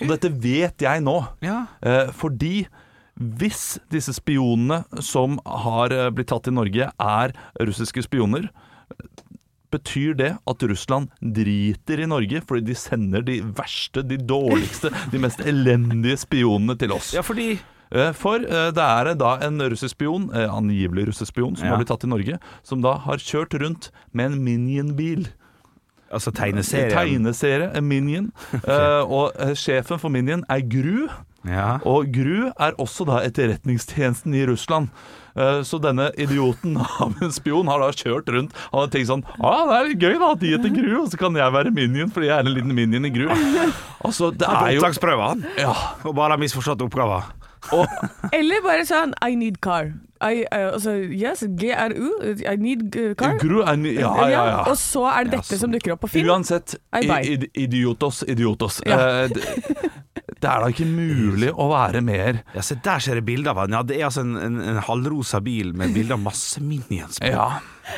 [0.01, 1.17] Og dette vet jeg nå.
[1.43, 1.67] Ja.
[1.83, 2.67] Eh, fordi
[3.19, 8.47] hvis disse spionene som har eh, blitt tatt i Norge, er russiske spioner,
[9.75, 15.21] betyr det at Russland driter i Norge fordi de sender de verste, de dårligste, de
[15.23, 17.13] mest elendige spionene til oss.
[17.17, 17.55] ja, fordi
[17.95, 21.75] Eh, For eh, det er da en russisk spion, eh, angivelig russisk spion, som Ja.
[21.75, 25.29] har blitt tatt i Norge, som da har kjørt rundt med en Minion-bil.
[26.11, 28.33] Altså tegneserie, en Minion.
[28.55, 29.05] okay.
[29.19, 31.07] og sjefen for Minion er Gru.
[31.47, 31.79] Ja.
[31.85, 34.89] Og GRU er også da etterretningstjenesten i Russland.
[35.37, 39.25] Eh, Så denne idioten av en spion har da kjørt rundt Han har tenkt sånn
[39.41, 41.73] ah, Det er litt gøy da at de heter GRU, og så kan jeg være
[41.75, 43.27] minion fordi jeg er en liten minion i GRU.
[44.05, 45.43] Altså, det er jo opptaksprøver, han.
[45.59, 47.27] ja, Og bare har misforstått oppgaven.
[47.75, 47.87] og,
[48.39, 49.91] Eller bare sånn I need car.
[50.25, 52.07] I, uh, altså, yes, GRU.
[52.47, 53.35] I need uh, car.
[53.43, 54.61] GRU I need, Ja, ja, ja.
[54.71, 56.31] Og så er det dette som dukker opp på film.
[56.31, 56.77] Uansett,
[57.53, 58.79] idiotos, idiotos.
[58.87, 59.27] Ja.
[59.27, 59.29] Eh,
[60.45, 63.63] det, er da ikke mulig å være mer Ja, se der ser jeg bilde av
[63.65, 63.77] han.
[63.77, 67.33] Ja, det er altså en, en, en halvrosa bil med bilde av masse minions på.
[67.33, 67.49] Ja.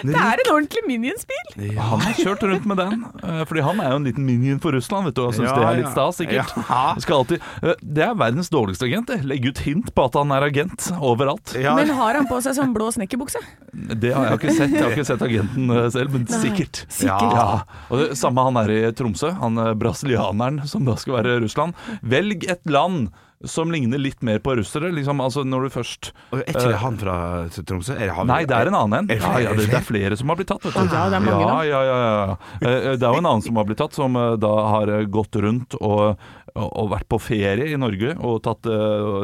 [0.03, 1.77] Det er en ordentlig Minions-bil!
[1.79, 4.75] Han har kjørt rundt med den, eh, fordi han er jo en liten minion for
[4.77, 6.55] Russland, vet du, og syns Ja, det er litt stas, sikkert.
[6.59, 6.83] Ja.
[7.17, 9.21] Alltid, eh, det er verdens dårligste agent, det.
[9.29, 11.55] Legge ut hint på at han er agent overalt.
[11.59, 13.41] Ja, Men har han på seg sånn blå snekkerbukse?
[13.73, 14.75] Det har jeg ikke sett.
[14.75, 16.83] Jeg har ikke sett agenten eh, selv, men Nei, sikkert.
[16.89, 17.37] sikkert.
[17.39, 17.47] Ja.
[17.91, 21.79] Og det samme han er i Tromsø, han brasilianeren som da skal være Russland.
[22.03, 23.09] Velg et land
[23.45, 24.89] som ligner litt mer på russere.
[24.95, 27.17] Liksom, altså når du først Er ikke det han fra
[27.53, 27.97] Tromsø?
[27.97, 28.31] Er det han?
[28.31, 29.11] Nei, det er en annen en.
[29.13, 30.65] Er Ja, ja, det, det er flere som har blitt tatt.
[30.65, 30.95] Vet du.
[30.97, 32.39] Ja, det er mange ja, ja, ja, ja.
[32.61, 35.05] Eh, Det er jo en annen som har blitt tatt, som eh, da har eh,
[35.13, 36.17] gått rundt og,
[36.57, 38.65] og, vært på ferie i Norge og tatt,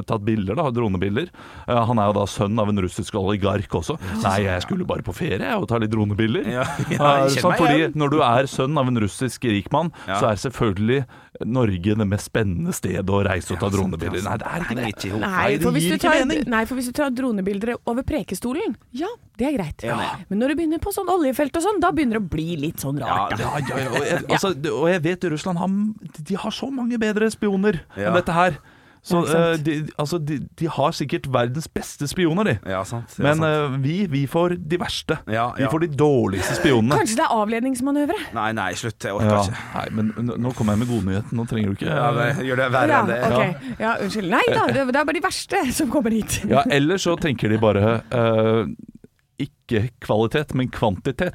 [0.09, 1.31] tatt bilder, da, dronebilder.
[1.71, 3.97] Han er jo da sønn av en russisk oligark også.
[4.21, 6.51] Nei, jeg skulle bare på ferie og ta litt dronebilder.
[6.53, 10.19] Ja, ja, sånn, fordi når du er sønn av en russisk rikmann, Ja.
[10.19, 11.05] så er selvfølgelig
[11.49, 14.23] Norge det mest spennende stedet å reise og ta dronebilder.
[14.27, 15.21] Nei, det er ikke det.
[15.23, 19.49] Nei, for hvis du tar, nei, for hvis du tar dronebilder over Prekestolen, ja, det
[19.49, 19.87] er greit.
[19.87, 19.99] Ja.
[20.29, 22.85] Men når du begynner på sånn oljefelt og sånn, da begynner det å bli litt
[22.85, 23.39] sånn rart.
[23.41, 25.73] ja, ja, og, jeg, altså, og jeg vet Russland har,
[26.19, 28.61] de har så mange bedre spioner enn dette her.
[29.03, 32.53] Så Ja, eh, de, altså, de, de har sikkert verdens beste spioner, de.
[32.71, 33.17] Ja, sant.
[33.19, 35.17] er Men eh, vi, vi får de verste.
[35.27, 36.95] Ja, Vi får de dårligste spionene.
[37.01, 38.19] Kanskje det er avledningsmanøvre?
[38.37, 39.03] Nei, nei, slutt.
[39.03, 39.43] Jeg orker Ja.
[39.43, 39.65] ikke.
[39.75, 41.35] Nei, men nå kommer jeg med godnyheten.
[41.41, 43.21] Nå trenger du ikke Ja, det, gjør det verre Ja, enn det.
[43.27, 43.77] ok.
[43.83, 44.31] Ja, unnskyld.
[44.37, 46.39] Nei da, det det er bare de verste som kommer hit.
[46.47, 48.67] Ja, eller så tenker de bare eh,
[49.41, 51.35] ikke kvalitet, men kvantitet.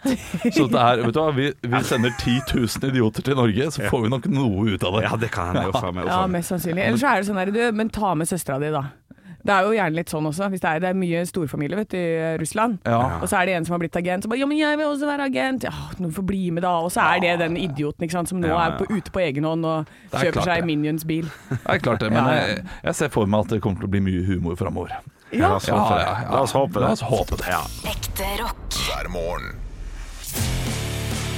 [0.54, 3.90] Så det er, vet du hva, vi, vi sender 10 000 idioter til Norge, så
[3.90, 5.04] får vi nok noe ut av det.
[5.08, 5.70] Ja, det kan hende.
[5.74, 6.86] Uff a Ja, mest sannsynlig.
[6.86, 8.86] Eller så er det sånn her, du, men ta med søstera di, da.
[9.48, 11.94] Det er jo gjerne litt sånn også, hvis det er, det er mye storfamilie vet
[11.94, 12.80] du, i Russland.
[12.84, 12.98] Ja.
[13.22, 14.86] Og så er det en som har blitt agent, så bare 'ja, men jeg vil
[14.90, 15.64] også være agent'.
[15.64, 15.72] Ja,
[16.04, 16.74] noen får bli med da.
[16.84, 18.74] Og så er det den idioten ikke sant, som nå Ja, ja.
[18.74, 20.66] er på, ute på egen hånd og er kjøper klart seg.
[20.66, 21.30] Minions-bil.
[21.50, 22.48] Det er klart det, men Ja, ja.
[22.48, 24.92] jeg, jeg ser for meg at det kommer til å bli mye humor framover.
[25.36, 26.12] La oss håpe det.
[26.32, 27.56] La oss håpe La oss håpe det.
[27.92, 28.78] Ekte rock.
[28.88, 29.58] hver morgen.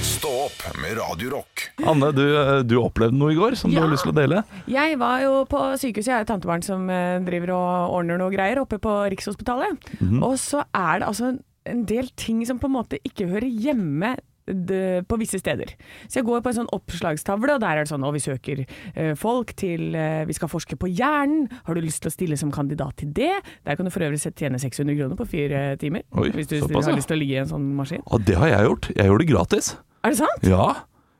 [0.04, 1.64] Stå opp med Radio Rock.
[1.88, 2.22] Anne, du,
[2.68, 4.42] du opplevde noe i går som du har lyst til å dele?
[4.70, 8.30] Jeg var jo på sykehuset, jeg er et tantebarn som eh, driver og ordner noe
[8.34, 9.80] greier oppe på Rikshospitalet.
[9.98, 10.20] Mhm.
[10.26, 11.32] Og så er det altså
[11.70, 14.14] en del ting som på en måte ikke hører hjemme
[14.54, 15.74] det, på visse steder.
[16.06, 18.62] Så jeg går på en sånn oppslagstavle, og der er det sånn Og vi søker
[18.64, 21.48] eh, folk til eh, Vi skal forske på hjernen.
[21.66, 23.32] Har du lyst til å stille som kandidat til det?
[23.66, 26.06] Der kan du for øvrig tjene 600 kroner på fire timer.
[26.16, 26.90] Oi, hvis du såpass, ja.
[26.92, 28.04] har lyst til å ligge i en sånn maskin.
[28.06, 28.92] Og det har jeg gjort.
[28.96, 29.74] Jeg gjorde det gratis.
[30.00, 30.46] Er det sant?
[30.48, 30.68] Ja.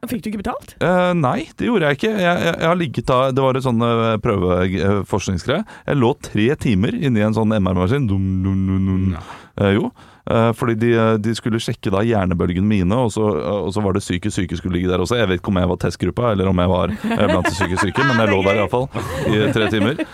[0.08, 0.72] Fikk du ikke betalt?
[0.80, 2.12] Eh, nei, det gjorde jeg ikke.
[2.14, 5.66] Jeg, jeg, jeg har ligget da Det var et sånn uh, prøveforskningsgreie.
[5.90, 8.06] Jeg lå tre timer inni en sånn MR-maskin.
[8.08, 9.18] Dum, dum, dum, dum.
[9.60, 9.90] Eh, jo.
[10.30, 13.82] Eh, fordi de, eh, de skulle sjekke da hjernebølgene mine, og så, eh, og så
[13.82, 15.18] var det psykisk syke skulle ligge der også.
[15.18, 18.04] Jeg vet ikke om jeg var testgruppa, eller om jeg var blant de psykisk syke,
[18.06, 18.86] men jeg lå der iallfall
[19.26, 20.04] i tre timer.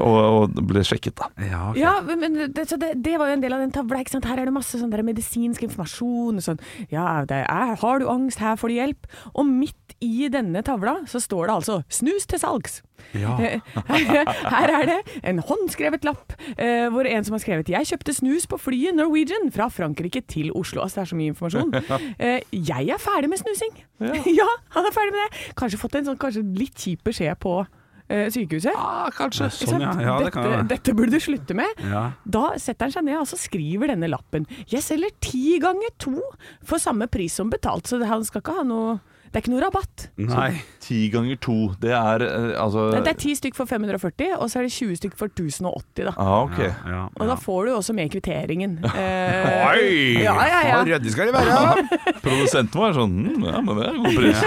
[0.00, 0.18] Og,
[0.56, 1.28] og ble sjekket, da.
[1.42, 1.82] Ja, okay.
[1.82, 4.00] Ja, men det, så det, det var jo en del av den tavla.
[4.02, 4.28] Ikke sant?
[4.30, 6.40] Her er det masse sånn der medisinsk informasjon.
[6.44, 6.62] Sånn.
[6.92, 9.10] Ja, det er, har du angst, her får du hjelp.
[9.34, 12.80] Og midt i denne tavla så står det altså 'snus til salgs'.
[13.14, 13.34] Ja.
[14.54, 18.46] Her, er det en håndskrevet lapp eh, hvor en som har skrevet 'Jeg kjøpte snus
[18.46, 20.82] på flyet Norwegian fra Frankrike til Oslo'.
[20.82, 21.74] Altså det er så mye informasjon.
[22.22, 23.74] Eh, jeg er ferdig med snusing.
[24.38, 24.48] Ja.
[24.74, 25.54] han er ferdig med det.
[25.58, 27.64] Kanskje fått en sånn kanskje litt kjip beskjed på
[28.08, 28.74] sykehuset.
[28.76, 29.48] Ah, kanskje.
[29.54, 29.92] Sånn, ja.
[30.02, 31.82] Ja, det kan dette, dette burde du slutte med.
[31.86, 32.04] Ja.
[32.24, 34.46] Da setter han seg ned og så skriver denne lappen.
[34.70, 36.18] Jeg selger ti ganger to
[36.64, 38.98] for samme pris som betalt, så han skal ikke ha noe
[39.32, 40.02] Det er ikke noe rabatt.
[40.20, 40.50] Nei.
[40.84, 41.54] Ti ganger to.
[41.80, 44.98] Det er eh, altså Det er ti stykk for 540, og så er det 20
[45.00, 46.12] stykk for 1080, da.
[46.20, 46.58] ah, ok.
[46.60, 48.76] Ja, Og da får du jo også med kvitteringen.
[48.92, 50.20] Eh, Oi!
[50.20, 50.76] Ja, ja, ja.
[50.84, 51.86] Ryddig skal de være.
[52.26, 54.44] Produsenten var sånn hm, Ja, men det er god pris.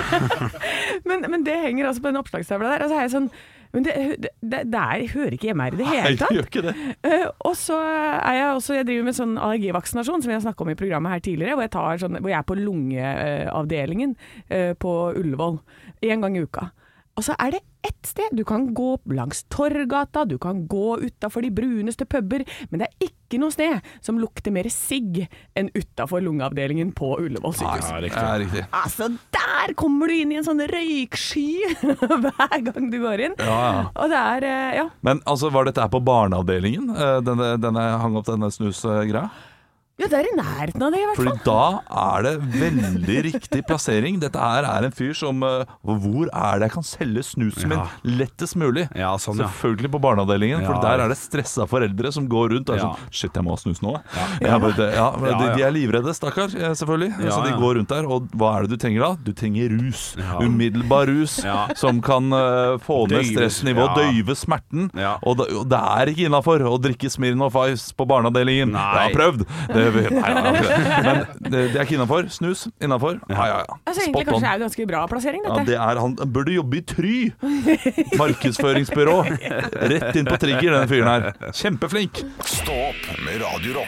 [1.10, 2.86] Men, men det henger altså på den oppslagstavla der.
[2.86, 3.28] Og så har jeg sånn
[3.76, 6.36] men det, det, det, er, hører ikke hjemme her i det Nei, hele tatt.
[6.36, 6.76] gjør ikke det.
[7.04, 10.66] Uh, og så er jeg også Jeg driver med sånn allergivaksinasjon, som vi har snakka
[10.66, 11.58] om i programmet her tidligere.
[11.60, 15.60] Hvor jeg, tar sånn, hvor jeg er på lungeavdelingen uh, på Ullevål
[16.06, 16.70] én gang i uka.
[17.16, 18.34] Og så er det ett sted.
[18.36, 23.06] Du kan gå langs Torgata, du kan gå utafor de bruneste puber, men det er
[23.08, 25.22] ikke noe sted som lukter mer sigg
[25.56, 27.88] enn utafor lungeavdelingen på Ullevål sykehus.
[27.94, 28.20] Ja, riktig.
[28.20, 28.66] Ja, riktig.
[28.82, 31.48] Altså, der kommer du inn i en sånn røyksky
[32.26, 33.40] hver gang du går inn.
[33.40, 33.88] Ja, ja.
[33.96, 34.88] Og det er eh, Ja.
[35.08, 36.92] Men altså, var dette her på barneavdelingen?
[37.00, 39.30] eh, Denne, denne hang opp denne snusgreia?
[39.98, 41.28] Ja, det er i nærheten av det, i hvert fall.
[41.30, 44.18] Fordi da er det veldig riktig plassering.
[44.20, 47.80] Dette her er en fyr som uh, Hvor er det jeg kan selge snusen min
[47.80, 47.86] Ja.
[48.04, 48.88] lettest mulig?
[48.96, 49.48] Ja, sånn, ja.
[49.48, 52.90] Selvfølgelig på barneavdelingen, for der er det stressa foreldre som går rundt og er Ja.
[52.92, 53.94] sånn Shit, jeg må ha snus nå.
[53.96, 55.56] Bare, det, ja, men Ja, de, ja.
[55.56, 57.12] de er livredde, stakkar, eh, selvfølgelig.
[57.24, 58.06] Ja, så de går rundt der.
[58.12, 59.12] Og hva er det du trenger da?
[59.24, 60.04] Du trenger rus.
[60.20, 60.40] Ja.
[60.44, 61.68] Umiddelbar rus Ja.
[61.76, 64.12] som kan uh, få ned stressnivået, ja.
[64.12, 64.90] døyve smerten.
[64.94, 65.16] Ja.
[65.24, 68.72] Og, det, og det er ikke innafor å drikke Smirnov Ice på barneavdelingen.
[68.76, 68.84] Nei.
[68.96, 69.46] Jeg har prøvd.
[69.72, 70.34] Det, nei.
[71.06, 72.30] Men det, det er ikke innafor.
[72.34, 73.20] Snus innafor.
[73.30, 73.78] Ja, ja, ja.
[73.86, 74.34] Altså, egentlig Spot on.
[74.34, 77.16] kanskje det er ganske bra plassering, Ja, det er, han burde jobbe i Try!
[78.20, 79.18] Markedsføringsbyrå.
[79.94, 81.52] Rett inn på trigger, den fyren her.
[81.56, 82.24] Kjempeflink.
[82.46, 83.82] Stå opp med Radio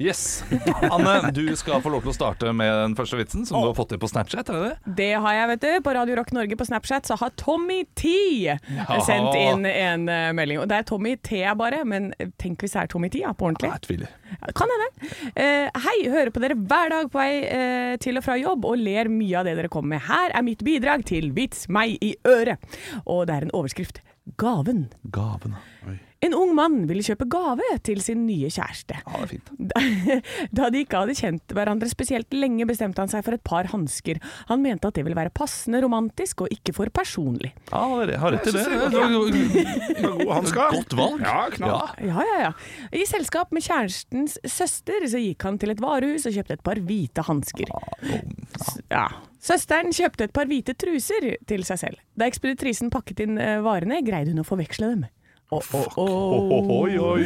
[0.00, 0.44] Yes.
[0.94, 3.76] Anne, du skal få lov til å starte med den første vitsen som du har
[3.76, 4.48] fått til på Snapchat.
[4.48, 4.94] er det det?
[4.96, 5.68] Det har jeg, vet du.
[5.84, 8.14] På Radio Rock Norge på Snapchat så har Tommy T
[9.04, 10.62] sendt inn en uh, melding.
[10.62, 12.10] Og det er Tommy T bare, men
[12.40, 13.74] tenk hvis det er Tommy T ja, på ordentlig.
[13.74, 14.16] Jeg tviler.
[14.56, 14.90] Kan hende.
[15.36, 18.80] Uh, hei, hører på dere hver dag på vei uh, til og fra jobb og
[18.80, 20.06] ler mye av det dere kommer med.
[20.08, 22.72] Her er mitt bidrag til Vits meg i øret.
[23.04, 24.00] Og det er en overskrift.
[24.40, 24.86] Gaven.
[25.12, 25.60] Gaven.
[25.84, 26.00] Oi.
[26.20, 28.98] En ung mann ville kjøpe gave til sin nye kjæreste.
[29.00, 29.46] Ja, det er fint.
[29.70, 29.80] Da,
[30.58, 34.20] da de ikke hadde kjent hverandre spesielt lenge, bestemte han seg for et par hansker.
[34.50, 37.54] Han mente at det ville være passende romantisk og ikke for personlig.
[37.72, 38.66] Ja, det har- rett i det.
[40.28, 40.70] Hansker.
[40.76, 41.22] Godt valg.
[41.24, 41.94] Ja, knall.
[42.04, 42.20] Ja.
[42.28, 42.52] Ja, ja.
[43.00, 46.80] I selskap med kjærestens søster så gikk han til et varehus og kjøpte et par
[46.84, 47.72] hvite hansker.
[48.92, 49.06] Ja.
[49.40, 52.00] Søsteren kjøpte et par hvite truser til seg selv.
[52.12, 55.06] Da ekspeditrisen pakket inn eh, varene, greide hun å forveksle dem.
[55.52, 56.82] Oh, oh, oh.
[56.84, 57.24] Oi, oi.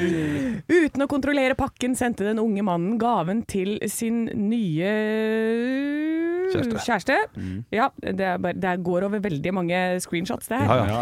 [0.64, 4.92] Uten å kontrollere pakken sendte den unge mannen gaven til sin nye
[6.62, 7.16] kjæreste.
[7.74, 10.68] Ja, det, er bare, det går over veldig mange screenshots, det her.
[10.70, 11.00] Ja, ja.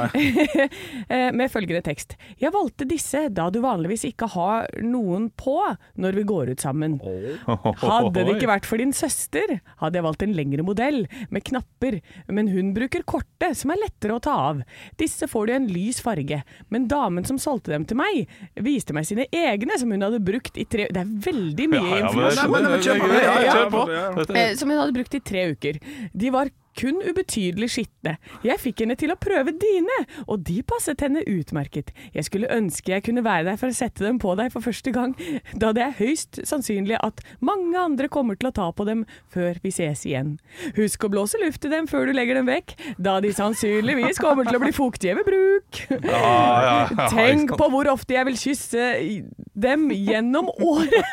[1.12, 2.15] Eh, Med følgende tekst.
[2.41, 5.59] Jeg valgte disse da du vanligvis ikke har noen på
[6.01, 6.99] når vi går ut sammen.
[7.47, 11.01] Hadde det ikke vært for din søster, hadde jeg valgt en lengre modell
[11.33, 11.95] med knapper,
[12.33, 14.57] men hun bruker korte, som er lettere å ta av.
[15.01, 16.38] Disse får du i en lys farge,
[16.73, 18.15] men damen som solgte dem til meg,
[18.62, 21.87] viste meg sine egne som hun hadde brukt i tre Det er veldig mye Ja,
[21.99, 22.51] ja, informasjon.
[24.37, 25.79] Eh, som hun hadde brukt i tre uker.
[26.15, 28.17] De var kun ubetydelig skitne.
[28.47, 31.93] Jeg fikk henne til å prøve dine, og de passet henne utmerket.
[32.15, 34.93] Jeg skulle ønske jeg kunne være der for å sette dem på deg for første
[34.95, 35.15] gang,
[35.59, 39.61] da det er høyst sannsynlig at mange andre kommer til å ta på dem før
[39.65, 40.37] vi ses igjen.
[40.79, 44.49] Husk å blåse luft i dem før du legger dem vekk, da de sannsynligvis kommer
[44.49, 45.83] til å bli fuktige ved bruk.
[46.09, 48.89] ja, ja, Tenk på hvor ofte jeg vil kysse
[49.53, 51.09] dem gjennom året.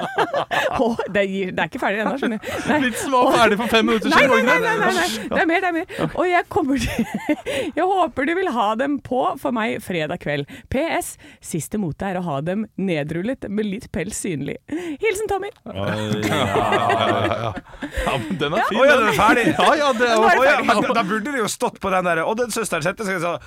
[1.10, 2.50] Det, er ikke ferdig ennå, skjønner du.
[2.70, 2.78] Nei.
[2.86, 4.46] Vitsen var ferdig for fem minutter siden.
[4.48, 4.94] nei, nei, nei, nei,
[5.36, 5.49] nei.
[5.50, 6.12] Er mer, det er mer.
[6.14, 7.06] Og jeg kommer til
[7.78, 10.50] Jeg håper du vil ha dem på for meg fredag kveld.
[10.70, 11.16] PS.
[11.42, 14.60] Siste mote er å ha dem nedrullet med litt pels synlig.
[14.70, 15.50] Hilsen Tommy.
[15.66, 17.52] Ja, ja, ja, ja.
[18.06, 18.80] ja, men den er fin.
[18.80, 19.46] Å ja, den er ferdig?
[19.56, 20.58] Ja, ja, det Å ja,
[21.00, 23.40] da, burde det jo stått på den der Og den søsteren sette seg sånn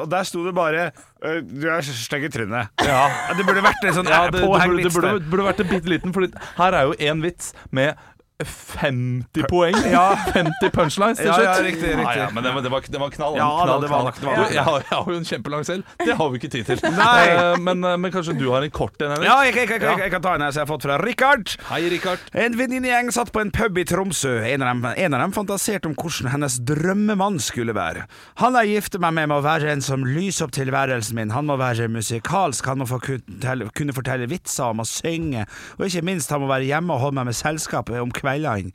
[0.00, 2.72] Og der sto det bare øh, Du er stygg i trynet.
[2.86, 3.04] Ja.
[3.34, 5.70] Det burde vært en sånn Ja, ja, det, det, burde, det burde, burde vært en
[5.70, 6.28] bitte liten, for
[6.58, 7.94] her er jo én vits med
[8.42, 9.74] 50 poeng.
[9.94, 10.16] Ja.
[10.34, 11.44] 50 punchlines til slutt.
[11.46, 12.02] ja, riktig, riktig.
[12.02, 13.36] Ja, ja, men det var, det var, det var knall.
[13.38, 14.14] Ja, knall, da, det var knall.
[14.18, 15.92] det var Du, jeg, har, jeg har jo en kjempelang selv.
[16.00, 16.80] Det har vi ikke tid til.
[16.98, 17.26] Nei.
[17.30, 19.14] Eh, men, eh, men kanskje du har en kort en?
[19.22, 20.96] Ja, jeg, jeg, jeg, jeg, jeg kan ta en her som jeg har fått fra
[20.98, 21.54] Rikard.
[21.68, 22.24] Hei, Richard.
[22.34, 24.34] En venninnegjeng satt på en pub i Tromsø.
[24.48, 28.08] En av, dem, en av dem fantaserte om hvordan hennes drømmemann skulle være.
[28.42, 31.34] Han jeg gifter meg med må være en som lyser opp tilværelsen min.
[31.36, 35.46] Han må være musikalsk, han må få kunne, fortelle vitser, han må synge,
[35.78, 38.72] og ikke minst han må være hjemme og holde meg med selskap om kveldene.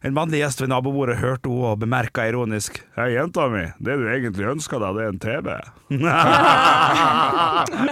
[0.00, 4.06] En mannlig gjest ved nabobordet hørte henne og bemerka ironisk Hei, jenta mi, det du
[4.08, 5.48] egentlig ønsker deg, det er en TV.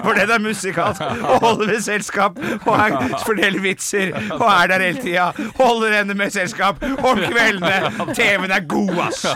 [0.06, 4.84] For den er musikalsk, og holder med selskap, og han fordeler vitser, og er der
[4.86, 5.26] hele tida.
[5.60, 7.92] Holder henne med selskap om kveldene.
[8.16, 9.26] TV-en er god, ass!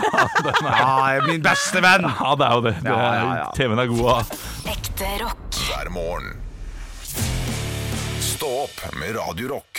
[0.73, 2.07] Ja, min beste venn.
[2.09, 2.73] Ja, det er jo det.
[2.81, 3.45] det er.
[3.57, 4.05] TV-en er god.
[4.17, 4.29] ass.
[4.73, 5.45] Ekte rock.
[5.69, 6.29] hver morgen.
[8.33, 9.73] Stå opp med Radio Rock.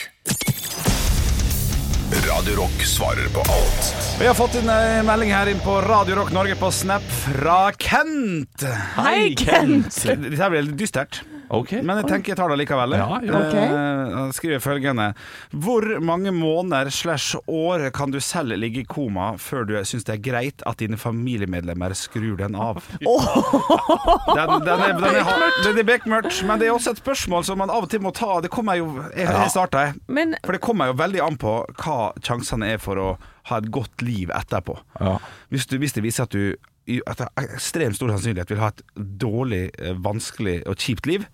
[2.13, 6.19] Radio Rock svarer på alt Vi har fått inn en melding her inn på Radio
[6.19, 8.65] Rock Norge på Snap fra Kent.
[8.99, 9.97] Hei, Kent.
[10.05, 11.23] Dette blir litt dystert.
[11.61, 11.73] Ok.
[11.83, 12.97] Men jeg tenker jeg tar det likevel.
[12.99, 13.41] Ja, ja.
[13.41, 13.65] Okay.
[13.65, 15.11] Eh, skriver følgende
[15.51, 20.17] Hvor mange måneder slash år kan du selv ligge i koma før du syns det
[20.19, 22.83] er greit at dine familiemedlemmer skrur den av?
[24.35, 27.59] Den, den, er, den, er, den er bekmørkt, men det er også et spørsmål som
[27.61, 28.41] man av og til må ta.
[28.43, 29.99] Det kommer jo Jeg, jeg starta, jeg.
[30.09, 33.09] Men For det kommer jo veldig an på hva sjansene er for å
[33.51, 34.77] ha et godt liv etterpå.
[35.01, 35.19] Ja.
[35.53, 38.83] Hvis, du, hvis det viser at du etter ekstremt stor sannsynlighet vil ha et
[39.21, 41.27] dårlig, eh, vanskelig og kjipt liv,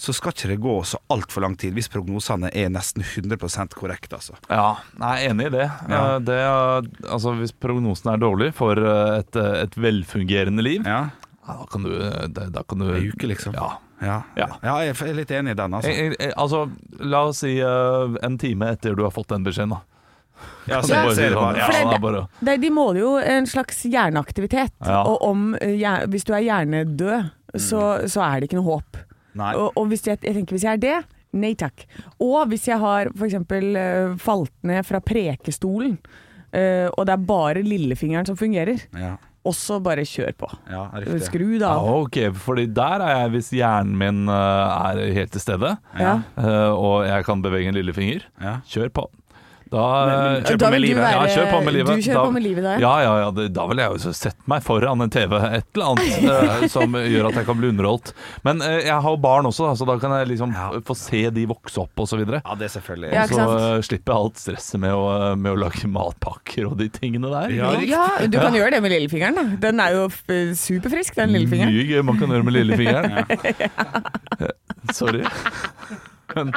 [0.00, 4.16] så skal ikke det gå så altfor lang tid hvis prognosene er nesten 100% korrekte.
[4.16, 4.38] Altså.
[4.48, 5.66] Ja, jeg er enig i det.
[5.90, 6.00] Ja.
[6.14, 10.86] Eh, det er- altså, hvis prognosen er dårlig for eh, et, eh, et velfungerende liv,
[10.88, 11.10] Ja,
[11.46, 13.54] ja, da kan du, eh, da, kan du uke, liksom.
[13.54, 13.74] Ja.
[14.00, 14.22] Ja.
[14.36, 14.46] Ja.
[14.64, 15.74] ja, jeg er litt enig i den.
[15.76, 15.90] Altså.
[15.92, 16.62] Jeg, jeg, altså,
[17.04, 19.82] la oss si eh, en time etter du har fått den beskjeden, da.
[20.64, 23.44] Ja, så, du bare så det sånn, bare, ja, bare, det, de måler jo en
[23.50, 24.72] slags hjerneaktivitet.
[24.86, 25.02] Ja.
[25.04, 25.76] Og om, eh,
[26.08, 28.96] hvis du er hjernedød, så, så er det ikke noe håp.
[29.38, 29.54] Nei.
[29.54, 30.98] Og, og hvis jeg, jeg tenker hvis jeg er det,
[31.32, 31.84] nei takk.
[32.18, 33.34] Og hvis jeg har f.eks.
[33.38, 35.98] Uh, falt ned fra prekestolen,
[36.50, 39.14] uh, og det er bare lillefingeren som fungerer, Ja,
[39.46, 40.48] også bare kjør på.
[40.68, 40.82] ja.
[41.24, 45.40] Skru det ja, ok, fordi der er jeg hvis hjernen min eh, er helt til
[45.40, 46.18] stede, Ja.
[46.36, 48.26] eh, og jeg kan bevege en lillefinger.
[48.42, 48.58] Ja.
[48.68, 49.06] Kjør på.
[49.70, 51.02] Da, Men- eh, kjør Da med vil du livet.
[51.04, 51.86] være- Ja, kjør på med livet.
[51.86, 52.78] Du kjører Da- på med livet da, ja.
[53.04, 56.24] Ja, ja, det, da vil jeg jo sette meg foran en TV, et eller annet
[56.62, 58.12] eh, som gjør at jeg kan bli underholdt.
[58.42, 60.70] Men uh, jeg har jo barn også, da, så da kan jeg liksom Ja.
[60.82, 62.18] få se de vokse opp osv.
[62.18, 65.56] ja, det er selvfølgelig Ja, så eh, slipper jeg alt stresset med å, med å
[65.62, 67.54] lage matpakker og de tingene der.
[67.54, 67.70] Ja.
[67.80, 69.34] Ja, du kan gjøre det med lillefingeren.
[69.38, 70.26] da Den er jo f-
[70.58, 71.70] superfrisk, den lillefingeren.
[71.70, 73.24] Mye gøy man kan gjøre med lillefingeren.
[74.92, 75.22] Sorry.
[76.36, 76.52] Men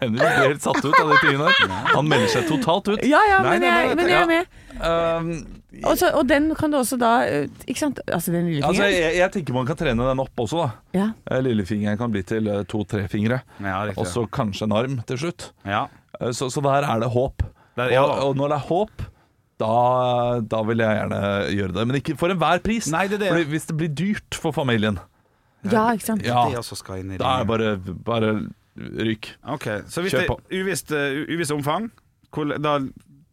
[0.00, 1.74] Henrik blir helt satt ut av de tingene der.
[1.94, 3.04] Han melder seg totalt ut.
[3.08, 4.58] Ja ja, Nei, men nei, nei, jeg, men jeg er med.
[4.74, 8.00] Um, Og, så, og den kan du også da eh, Ikke sant?
[8.10, 10.68] Altså den altså, jeg, jeg tenker man kan trene den opp også, da.
[10.98, 11.06] Ja.
[11.30, 13.40] Eh, Lillefingeren kan bli til eh, to-tre fingre.
[13.62, 13.80] Ja.
[13.98, 15.50] Og så kanskje en arm til slutt.
[15.66, 15.86] ja.
[16.30, 17.42] Så, så der er det håp.
[17.74, 18.04] Der- ja.
[18.06, 19.02] Og, og når det er håp,
[19.58, 19.72] da,
[20.46, 21.18] da vil jeg gjerne
[21.56, 21.86] gjøre det.
[21.90, 22.86] Men ikke for enhver pris.
[22.94, 23.32] Nei, det er det.
[23.34, 25.00] Fordi hvis det blir dyrt for familien,
[25.72, 26.22] ja, ikke sant.
[26.26, 28.32] ja, Det også skal inn i da er det bare, bare
[28.76, 29.30] ryk.
[29.54, 30.38] Ok, så hvis Kjør det på.
[30.50, 31.90] er uvisst, uh, uvisst omfang
[32.34, 32.78] hvor, Da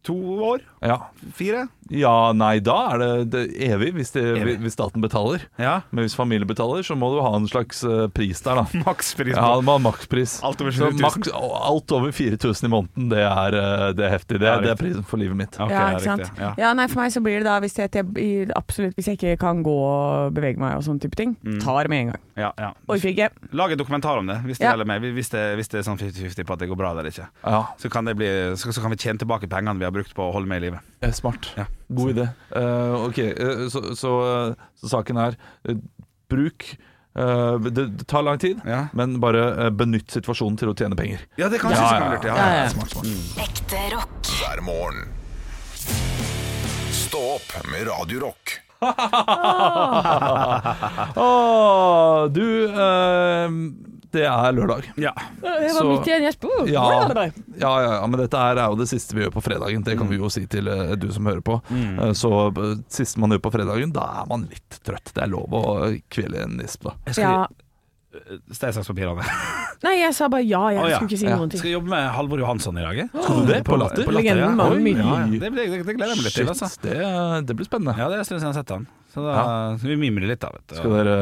[0.04, 0.60] to år?
[0.82, 0.98] Ja.
[1.38, 1.68] Fire?
[1.92, 4.54] ja, nei, da er det, det evig hvis, det, Evig.
[4.62, 5.42] hvis staten betaler.
[5.60, 5.82] Ja.
[5.92, 8.64] Men hvis familien betaler, så må du ha en slags eh, pris der, da.
[8.86, 9.34] Makspris.
[9.36, 10.38] Ja, det må ha makspris.
[10.46, 11.02] Alt over Så 7000.
[11.04, 14.40] maks, alt over 4000 i måneden, det er, eh, det er heftig.
[14.40, 15.58] Det, Ja, det er prisen for livet mitt.
[15.60, 16.24] Okay, ja, ja, ikke sant?
[16.24, 16.40] riktig.
[16.46, 16.52] Ja.
[16.64, 19.36] Ja, nei, for meg så blir det da hvis jeg, jeg, absolutt, hvis jeg ikke
[19.44, 21.58] kan gå og bevege meg og sånne type ting, Mm.
[21.60, 22.20] tar med en gang.
[22.38, 22.70] Ja, ja.
[22.88, 23.28] Orker ikke.
[23.52, 24.72] Lag en dokumentar om det, hvis det Ja.
[24.72, 25.02] gjelder meg.
[25.12, 27.28] Hvis det, hvis det er sånn 50-50 på at det går bra eller ikke.
[27.44, 30.14] Ja, Så kan, det bli, så, så kan vi tjene tilbake pengene vi har brukt
[30.16, 30.71] på å holde meg i live.
[31.02, 31.50] Er smart.
[31.58, 31.66] Ja.
[31.92, 32.28] God idé.
[32.54, 34.12] Uh, ok, uh, så, så,
[34.80, 35.32] så saken er
[35.68, 35.76] uh,
[36.32, 36.60] bruk
[37.16, 40.96] eh, det, det tar lang tid, Ja, men bare eh, benytt situasjonen til å tjene
[40.98, 41.20] penger.
[41.40, 41.98] ja det kan Ja, jeg synes ja.
[42.08, 42.42] Ja, ja, ja.
[42.64, 42.68] ja.
[42.72, 43.06] Smart, smart.
[43.44, 44.20] Ekte rock.
[44.40, 45.00] hver morgen.
[47.02, 48.44] Stå opp med Radio Rock.
[52.32, 53.48] Du eh,
[54.12, 54.84] Det er lørdag.
[55.00, 55.12] Ja.
[55.42, 56.44] Jeg var Så- midt i en gjesp.
[56.68, 59.82] Ja, ja, ja, ja, men dette er jo det siste vi gjør på fredagen.
[59.86, 61.60] Det kan vi jo si til eh, du som hører på.
[61.72, 65.14] Eh, Så eh, siste man gjør på fredagen, da er man litt trøtt.
[65.14, 65.64] Det er lov å
[66.12, 66.92] kvele en nisp, da.
[67.06, 67.46] Jeg skal, Ja.
[68.52, 69.08] Stein, saks, papir.
[69.08, 69.24] Anne.
[69.86, 70.96] Nei, jeg sa bare ja, jeg oh, ja.
[70.98, 71.36] skulle ikke si Ja.
[71.40, 71.70] noen Skal ting.
[71.70, 72.98] jeg jobbe med Halvor Johansson i dag?
[73.08, 73.60] Skal du det?
[73.64, 74.04] På Latter?
[74.04, 74.50] På latter, ja.
[74.52, 75.26] Oi, ja, ja.
[75.32, 76.50] Det, det, det gleder jeg meg litt til.
[76.52, 76.68] Altså.
[76.84, 77.94] Det, det blir spennende.
[77.96, 78.84] Ja, det er en stund siden jeg har sett han.
[79.14, 79.46] Så da Ja.
[79.80, 80.50] skal vi mimrer litt, da.
[80.52, 80.76] Vet du.
[80.76, 81.16] Skal dere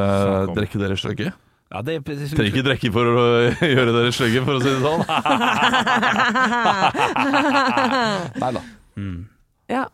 [0.59, 1.31] drikke dere stygge?
[1.71, 3.25] Ja, det, Trenger ikke drikke for å
[3.77, 5.07] gjøre dere stygge, for å si det sånn.
[8.43, 8.63] Nei da.
[8.99, 9.21] Mm.
[9.71, 9.85] Ja.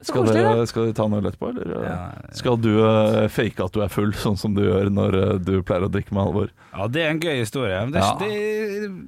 [0.00, 1.66] Så Skal koselig, dere, skal dere ta noe etterpå, eller?
[1.86, 1.94] Ja.
[2.36, 5.54] Skal du uh, fake at du er full, sånn som du gjør når uh, du
[5.66, 6.48] pleier å drikke med Halvor?
[6.76, 7.78] ja, det er en gøy historie.
[7.86, 8.10] Men det, Ja.
[8.20, 8.32] det,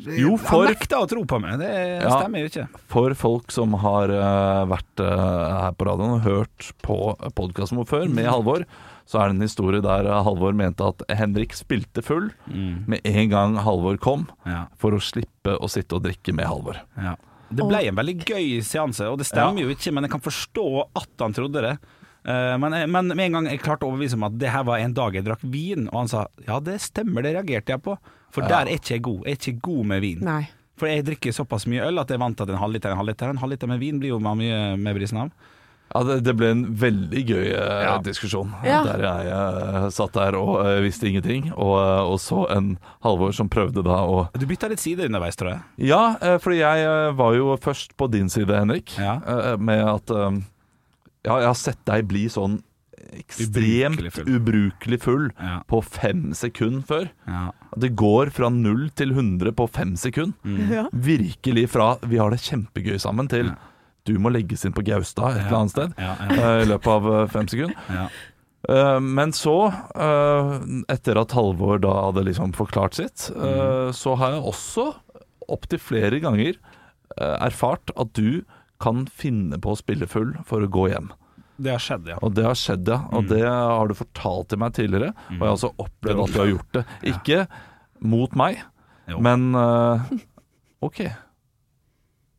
[0.07, 1.53] det, Jo, for- Han nekta å tro på meg.
[1.61, 1.69] Det
[2.03, 2.09] Ja.
[2.17, 2.67] stemmer jo ikke.
[2.89, 6.97] For folk som har uh, vært her på radioen og hørt på
[7.37, 8.65] podkasten vår før, med Halvor,
[9.09, 13.31] så er det en historie der eh, Halvor mente at Henrik spilte full med en
[13.33, 14.67] gang Halvor kom, Ja.
[14.77, 16.83] for å slippe å sitte og drikke med Halvor.
[16.97, 17.15] Ja.
[17.49, 20.67] Det ble en veldig gøy seanse, og det stemmer jo ikke, men jeg kan forstå
[21.01, 21.79] at han trodde det.
[22.29, 24.65] Eh, men, jeg- men med en gang jeg klarte å overbevise om at det her
[24.69, 27.83] var en dag jeg drakk vin, og han sa ja, det stemmer, det reagerte jeg
[27.83, 27.97] på.
[28.31, 28.49] For Ja.
[28.49, 29.25] der er ikke jeg god.
[29.25, 30.19] Jeg er ikke god med vin.
[30.21, 30.49] Nei.
[30.77, 32.93] For jeg drikker såpass mye øl at jeg er vant til at en halvliter er
[32.93, 33.31] en halvliter.
[33.31, 35.31] En halvliter med vin blir jo mye med brisen av.
[35.95, 37.95] Ja, det, det ble en veldig gøy eh, Ja.
[38.05, 38.51] diskusjon.
[38.65, 38.83] Ja.
[38.85, 42.75] Der jeg eh, satt der og eh, visste ingenting, og, eh, og så en
[43.07, 45.89] Halvor som prøvde da å Du bytta litt side underveis, tror jeg.
[45.89, 49.17] Ja, eh, fordi jeg eh, var jo først på din side, Henrik, Ja.
[49.27, 50.11] eh, med at
[51.25, 52.61] Ja, jeg har sett deg bli sånn
[53.19, 54.29] ekstremt Ubrukelig full.
[54.37, 55.63] ubrukelig full Ja.
[55.69, 57.09] på fem sekunder før.
[57.27, 57.51] Ja.
[57.77, 60.35] Det går fra null til 100 på fem sekunder.
[60.71, 60.85] Ja.
[60.93, 63.55] Virkelig fra vi har det kjempegøy sammen, til Ja.
[64.09, 65.95] Du må legges inn på Gaustad et eller annet sted.
[66.01, 67.77] Eh, I løpet av eh, fem sekunder.
[67.99, 68.07] ja.
[68.69, 69.55] Eh, Men så,
[70.91, 74.89] etter at Halvor da hadde liksom forklart sitt, eh, så har jeg også
[75.49, 76.59] opptil flere ganger
[77.19, 78.43] erfart at du
[78.79, 81.09] kan finne på å spille full for å gå hjem.
[81.59, 82.19] Det har skjedd, ja.
[82.23, 82.99] Og det har skjedd, ja.
[83.11, 83.29] Og Mm.
[83.33, 85.09] det har du fortalt til meg tidligere.
[85.33, 86.85] Og jeg har også opplevd at du har gjort det.
[87.11, 87.41] Ikke
[88.07, 88.61] mot meg,
[89.11, 89.19] Jo.
[89.25, 89.49] men
[90.85, 91.01] OK.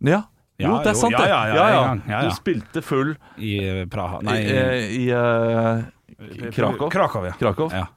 [0.08, 0.22] Ja.
[0.60, 1.30] Jo, det er jo, sant, ja, det.
[1.30, 1.68] ja, ja.
[1.72, 2.22] Ja, ja.
[2.28, 3.54] Du spilte full I
[3.88, 6.90] Praha Praha i, Nei, i, eh, Krakow.
[6.92, 7.34] Krakow, ja.
[7.40, 7.72] Krakow.
[7.74, 7.88] ja.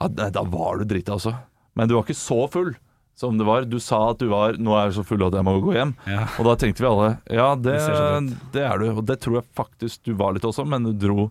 [0.00, 1.34] Ja, da, var du drita også.
[1.76, 2.72] Men du var ikke så full
[3.20, 3.66] som det var.
[3.68, 5.92] Du sa at du var 'nå er jeg så full at jeg må gå hjem'.
[6.08, 6.24] Ja.
[6.38, 8.86] Og da tenkte vi alle ja, det, Det det er du.
[8.96, 11.30] Og det tror jeg faktisk du var litt også, men du dro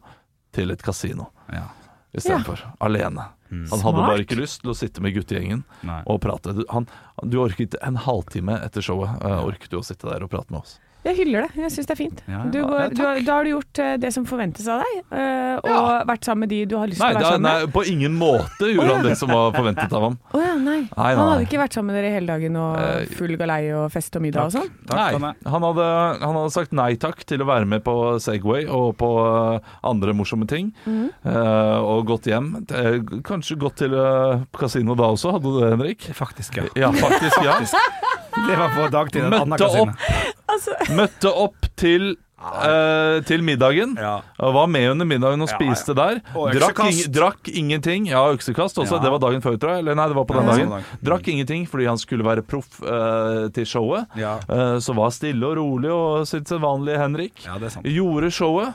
[0.53, 1.65] til et kasino ja.
[2.13, 2.61] istedenfor.
[2.79, 3.25] Alene.
[3.49, 3.65] Mm.
[3.71, 4.11] Han hadde Smart.
[4.11, 5.63] bare ikke lyst til å sitte med guttegjengen
[6.05, 6.53] og prate.
[6.53, 6.85] Du, han,
[7.25, 10.61] du orket en halvtime etter showet uh, orket du å sitte der og prate med
[10.61, 10.77] oss.
[11.05, 11.61] Jeg hyller det.
[11.63, 12.21] Jeg syns det er fint.
[12.27, 15.55] Ja, Du går, du, da har du gjort eh, det som forventes av deg, eh,
[15.63, 16.03] og Ja.
[16.09, 17.83] vært sammen med de du har lyst Nei, til å være sammen sammen nei, på
[17.87, 20.17] ingen måte gjorde han det som var forventet av ham.
[20.35, 20.81] Oh, ja, nei.
[20.91, 24.15] Nei, Han hadde ikke vært sammen med dere hele dagen og full galei og fest
[24.19, 24.67] og middag og sånn?
[24.91, 25.87] Nei, han hadde,
[26.21, 30.13] han hadde sagt nei takk til å være med på Segway og på eh, andre
[30.17, 32.51] morsomme ting, mm eh, og gått hjem.
[33.25, 33.93] Kanskje gått til
[34.55, 36.05] kasino da også, hadde du det, Henrik?
[36.15, 36.67] Faktisk, ja.
[36.75, 37.55] Ja, faktisk, ja.
[38.47, 39.25] Det var på dagtid.
[39.31, 39.95] Møtte kasino.
[40.49, 43.97] Altså, Møtte opp til, Uh, til middagen.
[43.99, 44.21] Ja.
[44.39, 46.21] Var med under middagen og Ja, spiste der.
[46.39, 48.05] Og Drakk, ing, drakk ingenting.
[48.07, 48.95] Ja, øksekast også.
[48.95, 49.01] Ja.
[49.03, 49.83] Det var dagen før, tror jeg.
[49.83, 50.69] Eller nei, det var på den Ja, dagen.
[50.71, 50.93] dag.
[51.09, 54.07] Drakk ingenting fordi han skulle være proff uh, til showet.
[54.15, 54.37] Ja.
[54.47, 57.43] Eh, så var stille og rolig og sitt vanlige Henrik.
[57.43, 57.91] ja, det er sant.
[57.91, 58.71] Gjorde showet.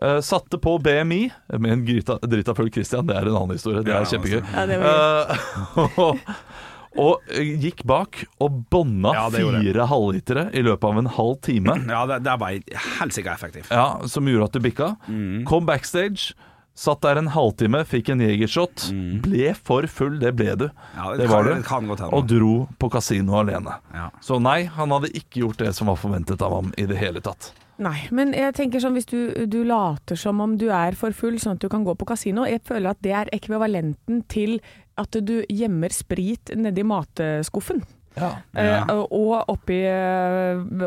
[0.00, 1.20] Uh, satte på BMI
[1.60, 3.04] med en drita, full Christian.
[3.12, 3.84] Det er en annen historie.
[3.84, 4.40] Det Ja, er kjempegøy.
[4.40, 4.56] altså.
[4.56, 6.16] ja, det var.
[6.16, 6.24] Eh,
[6.98, 11.76] og, eh, gikk bak og bånda Ja, fire halvlitere i løpet av en halv time.
[11.96, 12.58] Ja, det, det var
[13.00, 13.70] helsike effektivt.
[13.70, 14.94] Ja, Som gjorde at du bikka.
[15.08, 15.44] Mm.
[15.48, 16.34] Kom backstage.
[16.76, 18.90] Satt der en halvtime, fikk en jegershot.
[19.24, 20.66] Ble for full, det ble du.
[20.92, 21.54] Ja, Det var kan, det.
[21.62, 22.08] det kan hende.
[22.12, 23.78] Og dro på kasino alene.
[23.96, 24.10] Ja.
[24.20, 27.22] Så nei, han hadde ikke gjort det som var forventet av ham i det hele
[27.24, 27.54] tatt.
[27.80, 29.18] Nei, men jeg tenker sånn hvis du,
[29.48, 32.44] du later som om du er for full, sånn at du kan gå på kasino.
[32.48, 34.58] Jeg føler at det er ekvivalenten til
[34.96, 37.82] at du gjemmer sprit nedi mateskuffen.
[38.16, 38.30] Ja.
[38.56, 38.76] Ja.
[38.80, 39.76] Eh, og oppi,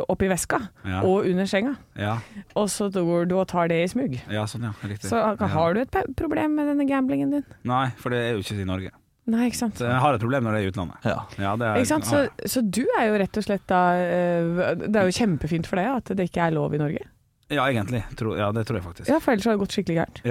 [0.09, 0.61] oppi veska.
[0.81, 1.03] Ja.
[1.05, 1.75] Og under senga.
[1.99, 2.17] Ja,
[2.57, 4.17] Og så går du og tar det i smug.
[4.31, 4.73] ja sånn, ja.
[5.03, 5.35] Så ja.
[5.53, 7.45] har du et problem med denne gamblingen din?
[7.69, 8.95] Nei, for det er jo ikke i Norge.
[9.29, 9.81] Nei, ikke sant.
[9.83, 11.05] Jeg har et problem når det er i utlandet.
[11.05, 11.19] Ja.
[11.37, 12.07] Ja, det er, Ikke sant?
[12.09, 15.77] Så, så du er jo rett og slett da eh, Det er jo kjempefint for
[15.77, 17.05] deg at det ikke er lov i Norge.
[17.49, 18.03] Ja, egentlig.
[18.17, 19.09] Tro, ja, det tror jeg faktisk.
[19.09, 20.23] Ja, For ellers har det gått skikkelig gærent.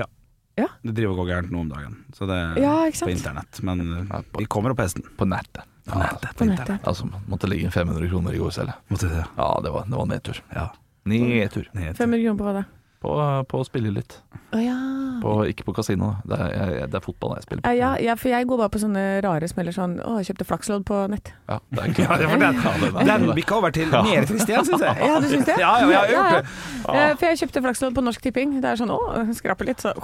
[0.83, 1.97] Det driver og går gærent nå om dagen.
[2.17, 3.63] Så det er Ja, ikke på internett.
[3.63, 5.03] Men Ja, på- vi kommer opp hesten.
[5.17, 5.63] På nettet.
[5.89, 6.35] På nettet.
[6.37, 6.83] På nettet.
[6.85, 8.73] Altså, måtte ligge inn 500 kroner i går selv.
[8.91, 9.25] Måtte det.
[9.37, 10.41] Ja, det var, det var nedtur.
[10.55, 10.69] Ja.
[11.07, 11.69] Nedtur.
[11.73, 12.65] 500 kroner på hva da?
[13.01, 13.13] På,
[13.49, 14.19] på å spille litt.
[14.53, 14.75] Å ja.
[15.23, 16.11] På, ikke på kasino.
[16.29, 17.73] Det er, jeg, det er fotball jeg spiller på.
[17.75, 20.47] Ja, ja, ja, for jeg går bare på sånne rare smeller sånn Å, jeg kjøpte
[20.49, 21.33] flakslodd på nett.
[21.49, 22.09] Ja, det er klart.
[22.09, 22.63] Ja, det den,
[22.99, 24.97] Ja, den bikka over til mer trist igjen, syns jeg.
[25.09, 25.59] Ja, du syns det?
[25.61, 26.97] Ja, ja, jeg har gjort det.
[26.99, 28.57] Eh, For jeg kjøpte flakslodd på Norsk Tipping.
[28.63, 28.99] Det er sånn å,
[29.39, 29.95] skraper litt, så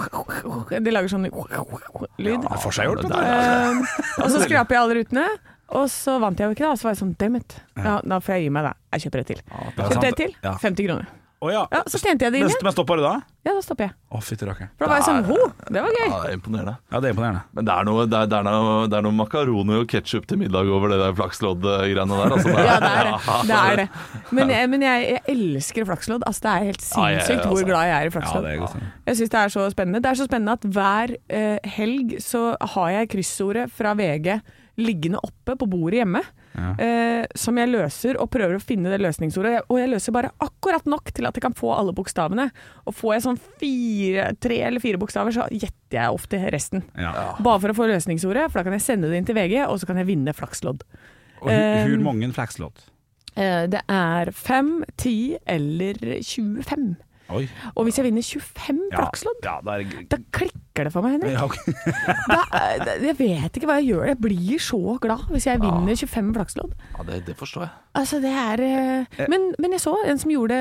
[0.70, 2.40] De lager sånn lyd.
[2.44, 3.20] Ja, får seg gjort, det vet du.
[3.20, 3.42] er-
[3.74, 5.26] Eh, og så skraper jeg alle rutene.
[5.74, 6.76] Og så vant jeg jo ikke, da.
[6.76, 7.54] Så var jeg sånn damn it.
[7.76, 8.72] Ja, da får jeg gi meg, da.
[8.92, 9.40] Jeg kjøper et til.
[9.48, 10.34] det er Kjøpte et til.
[10.44, 10.52] Ja.
[10.60, 11.06] 50 kroner.
[11.44, 11.62] Å ja.
[11.74, 12.62] Ja, Så tjente jeg det inn igjen.
[12.64, 13.14] men stoppa du da?
[13.44, 13.92] Ja, da stopper jeg.
[14.08, 14.70] Å, fytti rakkeren.
[14.78, 15.36] For da var jeg sånn Ho,
[15.68, 16.06] det var gøy.
[16.08, 16.74] Ja, det er imponerende.
[16.94, 17.42] Ja, det er imponerende.
[17.58, 20.28] Men det er noe, det er, det er noe, det er noe makaroni og ketsjup
[20.30, 22.34] til middag over det der flakslodd-greiene der.
[22.38, 23.18] Altså, Ja, det er det.
[23.50, 23.86] det, er det.
[24.38, 26.24] Men, jeg, men jeg, jeg elsker flakslodd.
[26.30, 27.52] Altså, det er helt Ja, sinnssykt altså.
[27.52, 28.48] hvor glad jeg er i Ja, flakslodd.
[28.48, 28.86] det er.
[29.10, 30.02] Jeg syns det er så spennende.
[30.06, 32.44] Det er så spennende at hver eh, helg så
[32.78, 34.38] har jeg kryssordet fra VG
[34.80, 36.24] liggende oppe på bordet hjemme.
[36.54, 36.70] Ja.
[36.78, 39.64] Eh, som jeg løser og prøver å finne det løsningsordet.
[39.68, 42.48] Og jeg løser bare akkurat nok til at jeg kan få alle bokstavene.
[42.86, 46.84] Og får jeg sånn fire, tre eller fire bokstaver, så gjetter jeg ofte resten.
[46.98, 47.12] Ja.
[47.42, 49.78] Bare for å få løsningsordet, for da kan jeg sende det inn til VG, og
[49.82, 50.86] så kan jeg vinne flakslodd.
[51.42, 52.86] Og hvor Um, mange flakslodd?
[53.36, 56.94] Eh, det er fem, ti eller 25.
[57.34, 57.46] Oi.
[57.74, 61.14] Og hvis jeg vinner 25 Ja, flakslodd, ja, da er da klikker det for meg,
[61.14, 61.36] Henrik.
[61.36, 61.74] ja, okay.
[62.82, 64.08] Da, jeg vet ikke hva jeg gjør.
[64.10, 66.74] Jeg blir så glad hvis jeg vinner 25 flakslodd.
[66.96, 67.72] Ja, det, det forstår jeg.
[68.00, 70.58] Altså, det er eh, men, men jeg så en som gjorde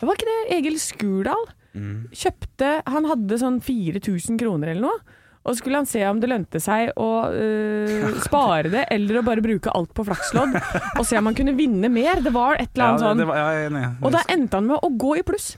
[0.00, 1.46] det Var ikke det Egil Skurdal?
[1.76, 2.10] Mm.
[2.10, 5.18] Kjøpte Han hadde sånn 4000 kroner eller noe.
[5.40, 9.24] Og så skulle han se om det lønte seg å eh, spare det, eller å
[9.24, 10.58] bare bruke alt på flakslodd.
[10.98, 12.20] Og se om han kunne vinne mer.
[12.24, 13.24] Det var et eller annet ja, sånn.
[13.30, 13.86] var, ja, er enig.
[14.04, 15.54] Og da endte han med å gå i pluss.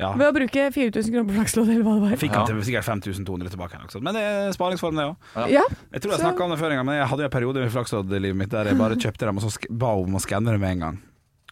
[0.00, 0.12] Ja.
[0.16, 2.16] ved å bruke 4000 kroner på flakslodd, eller hva det var.
[2.16, 3.76] Fikk han til sikkert 5200 tilbake.
[3.82, 4.00] noe.
[4.02, 5.50] Men det er sparingsform, det òg.
[5.52, 7.28] Ja, Jeg tror jeg Så- snakka om det før en gang, men jeg hadde jo
[7.28, 9.68] en periode med flakslodd i livet mitt der jeg bare kjøpte dem og så sk-
[9.70, 10.98] ba om å skanne dem med en gang.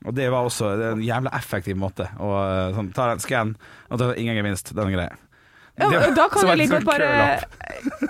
[0.07, 2.09] Og det var også det en jævla effektiv måte.
[2.19, 3.57] Og eh, sånn, ta en skann,
[3.91, 4.73] og da ingen gevinst.
[4.75, 5.17] Den greia.
[5.79, 7.09] Ja, da kan jeg like godt bare.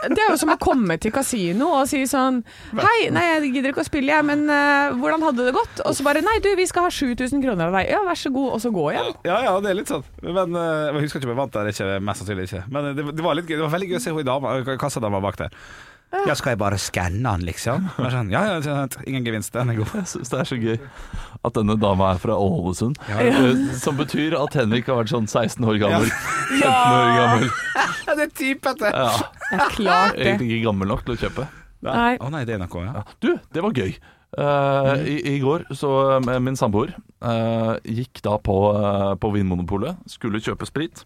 [0.09, 2.39] Det er jo som å komme til kasino og si sånn
[2.73, 5.83] Hei, nei, jeg gidder ikke å spille, jeg, men uh, hvordan hadde det gått?
[5.85, 7.91] Og så bare Nei, du, vi skal ha 7000 kroner av deg.
[7.93, 9.13] Ja, vær så god, og så gå igjen.
[9.29, 10.07] Ja, ja, det er litt sånn.
[10.25, 12.65] Men uh, Jeg husker ikke om jeg vant der, ikke, mest sannsynlig ikke.
[12.73, 13.59] Men det, det var litt gøy.
[13.59, 15.61] Det var veldig gøy å se hun dama, kassadama bak der.
[16.09, 17.89] Ja, skal jeg bare skanne den, liksom?
[18.15, 19.93] Sånn, ja, ja, ingen gevinst, den er god.
[20.01, 20.77] Jeg syns det er så gøy
[21.45, 22.97] at denne dama er fra Ålesund.
[23.11, 23.21] Ja.
[23.29, 26.09] Eh, Som betyr at Henrik har vært sånn 16 år gammel.
[26.63, 26.73] Ja!
[26.89, 27.49] 15 år gammel.
[28.09, 28.93] Ja, det er typete!
[28.95, 29.11] Ja,
[29.51, 30.25] Det er klart det.
[30.27, 31.49] egentlig ikke gammel nok til å kjøpe.
[31.87, 32.15] Nei.
[32.19, 32.95] Å nei, det er NRK, ja.
[32.99, 33.05] Ja.
[33.23, 33.93] Du, det var gøy.
[34.39, 36.91] Uh, i, I går så eh, min samboer
[37.25, 41.05] uh, gikk da på, uh, på Vinmonopolet, skulle kjøpe sprit.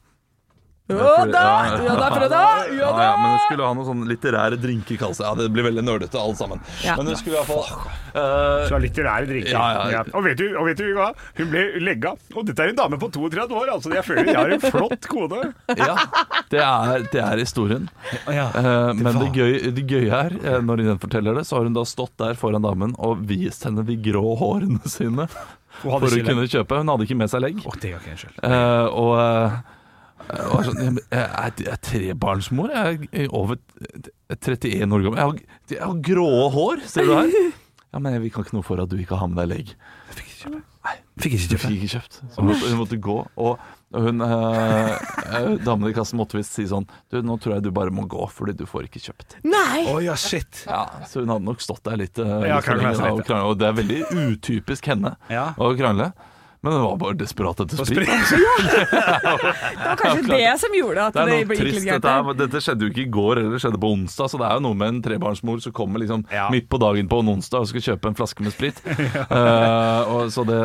[0.90, 1.42] Ja da!
[1.78, 2.40] Ja da, Freda!
[2.66, 3.04] Ja Ja, da!
[3.08, 5.26] ja, men hun skulle ha noen sånne litterære drinker, kalles det.
[5.28, 6.62] Ja, det blir veldig nerdete alle sammen.
[6.82, 6.96] Ja.
[6.98, 9.52] Men hun skulle iallfall uh, Så litterære drinker.
[9.54, 10.02] Ja, ja.
[10.10, 11.12] Og, vet du, og vet du hva?
[11.38, 12.14] Hun ble legga.
[12.34, 13.94] Og dette er en dame på 32 år, altså.
[13.94, 15.42] Jeg føler jeg har en flott kone.
[15.82, 15.94] Ja,
[16.52, 17.88] det er, det er historien.
[18.30, 18.44] ja.
[18.58, 21.76] Eh, men det, gøy, det gøye er, eh, når hun forteller det, så har hun
[21.76, 25.26] da stått der foran damen og vist henne de grå hårene sine
[25.80, 26.82] for å kunne kjøpe.
[26.82, 27.62] Hun hadde ikke med seg legg.
[27.66, 29.71] Oh, det er ikke en uh, og Uh, og
[30.32, 32.70] var sånn, jeg, jeg, jeg er trebarnsmor.
[32.72, 33.58] Jeg er over
[34.32, 35.18] 31 år gammel.
[35.18, 35.42] Jeg har,
[35.76, 37.34] jeg har grå hår, ser du her.
[37.92, 39.72] Ja, men vi kan ikke noe for at du ikke har med deg legg.
[40.16, 40.68] Fikk ikke kjøpt.
[40.82, 42.16] Nei, Fikk ikke du fikk ikke kjøpt.
[42.32, 43.16] Så hun måtte, hun måtte gå.
[43.44, 44.94] Og hun, eh,
[45.36, 48.06] eh, damen i kassen måtte visst si sånn Du, nå tror jeg du bare må
[48.10, 49.36] gå, fordi du får ikke kjøpt.
[49.44, 49.84] Nei!
[49.92, 50.64] Oh, ja, shit.
[50.66, 52.16] Ja, Så hun hadde nok stått der litt.
[52.18, 53.20] eh, Ja, litt for lenge, da, litt.
[53.20, 54.00] og, krangle, og det er veldig
[54.32, 55.50] utypisk henne Ja.
[55.60, 56.08] å krangle.
[56.62, 58.08] Men hun var bare desperat etter sprit.
[58.42, 58.58] Ja.
[58.62, 61.86] Det var kanskje det som gjorde at Det det, noe gikk litt trist.
[61.88, 62.28] gærent.
[62.38, 64.30] Dette, skjedde jo ikke i går, eller det skjedde på onsdag.
[64.30, 66.46] Så det er jo noe med en trebarnsmor som kommer liksom Ja.
[66.54, 68.78] midt på dagen på en onsdag og skal kjøpe en flaske med sprit.
[69.32, 70.58] Eh, og, så det,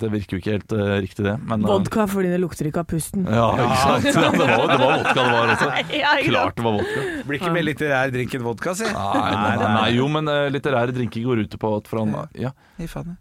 [0.00, 1.34] det virker jo ikke helt uh, riktig, det.
[1.48, 3.24] Men, uh, Vodka fordi det lukter ikke av pusten.
[3.30, 4.36] Ja, ikke sant?
[4.38, 5.68] Det, var, det var vodka det var også.
[5.94, 6.12] Ja.
[6.26, 7.04] Klart det var vodka.
[7.28, 8.88] Blir ikke mer litterær drink enn vodka, si.
[8.90, 12.06] Nei, nei, nei, jo, men uh, litterære drinker går ut på at fra
[12.38, 13.16] Ja, I faen.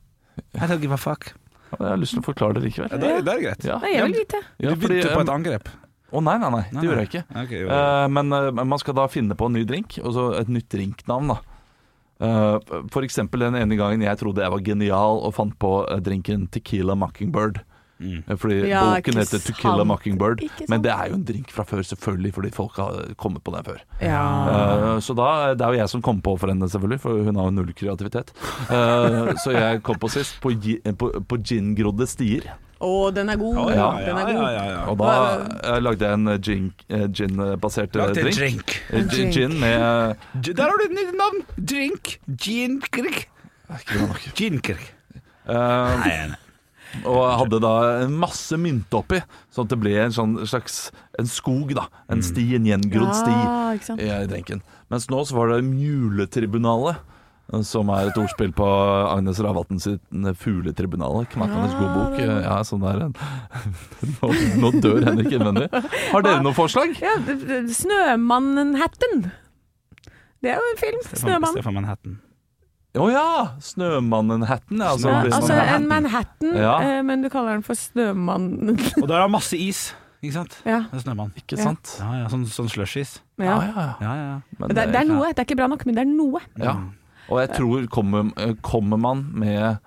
[0.55, 1.31] I don't give a fuck.
[1.71, 2.99] Jeg har lyst til å forklare det Ja, likevel.
[3.01, 3.65] det, er- det er greit.
[3.67, 4.39] Ja, Nei, jeg vil vite.
[4.59, 5.69] ja, du begynte på et angrep.
[6.13, 7.23] Å nei, nei, nei, det gjorde jeg ikke.
[7.43, 7.69] Ok, jo, jo.
[7.75, 10.69] Eh, men eh, man skal da finne på en ny drink, og så et nytt
[10.69, 11.27] drinknavn.
[11.35, 11.39] da
[12.19, 12.59] Eh,
[12.89, 16.47] For eksempel den ene gangen jeg trodde jeg var genial og fant på eh, drinken
[16.49, 17.59] Tequila Mockingbird.
[17.99, 18.23] Mm.
[18.27, 21.49] Eh, Fordi Ja, boken heter 'To Kill a Mockingbird, men det er jo en drink
[21.51, 23.79] fra før, selvfølgelig, fordi folk har kommet på den før.
[24.01, 24.21] Ja.
[24.93, 27.35] Uh, så da, Det er jo jeg som kom på for henne, selvfølgelig, for hun
[27.35, 28.31] har jo null kreativitet.
[28.69, 30.53] Uh, så jeg kom på sist på,
[30.97, 32.45] på, på gingrodde stier.
[32.79, 33.57] Å, den er god.
[33.57, 34.33] Oh, ja, den er god.
[34.37, 34.81] ja, ja, ja.
[34.85, 38.35] Og da jeg lagde jeg en gin-basert en drink.
[38.37, 38.75] drink.
[39.09, 41.41] Gin- Gin med Der har du et nytt navn!
[41.57, 42.19] Drink.
[42.37, 43.25] Ginkirk.
[43.73, 44.77] Ikke
[45.47, 46.35] Uh, nei.
[47.03, 47.73] Og hadde da
[48.05, 49.19] en masse mynt oppi,
[49.53, 50.87] sånn at det ble en sånn slags
[51.19, 51.87] En skog, da.
[52.11, 53.35] En sti, en gjengrodd sti
[54.05, 54.63] Ja, i drinken.
[54.91, 57.03] Mens nå så var det Muletribunalet.
[57.63, 58.65] Som er et ordspill på
[59.07, 60.01] Agnes Ravatn sitt
[60.41, 61.29] Fugletribunalet.
[61.31, 62.17] Knakende god bok.
[62.19, 63.15] Ja, sånn der en
[64.17, 65.69] nå, nå dør Henrik innvendig.
[66.11, 66.91] Har dere noen forslag?
[66.99, 67.15] Ja,
[67.71, 69.29] Snømannen-hatten.
[70.43, 70.99] Det er jo en film.
[71.07, 71.23] Snømannen.
[71.23, 71.55] Snømann.
[71.55, 72.19] Stefan Manhattan.
[72.97, 73.27] Å ja!
[73.63, 74.81] Snømannen-hatten.
[74.81, 76.75] Altså, Ja, altså en Manhattan, Ja.
[76.81, 78.77] eh, men du kaller den for Snømannen.
[79.01, 79.93] Og der er masse is,
[80.23, 80.57] ikke sant?
[80.65, 80.79] ja.
[80.91, 81.31] Det er snømann.
[81.37, 81.97] ikke sant?
[81.99, 83.19] Ja, ja, sånn, sånn slushis.
[83.37, 83.45] ja.
[83.45, 83.93] Ja, ja, ja.
[84.01, 84.27] Ja, ja,
[84.59, 84.67] ja.
[84.67, 85.29] Det, det er noe.
[85.33, 86.41] Det er ikke bra nok, men det er noe.
[86.57, 86.75] Ja.
[87.29, 88.31] Og jeg tror kommer,
[88.63, 89.77] kommer man med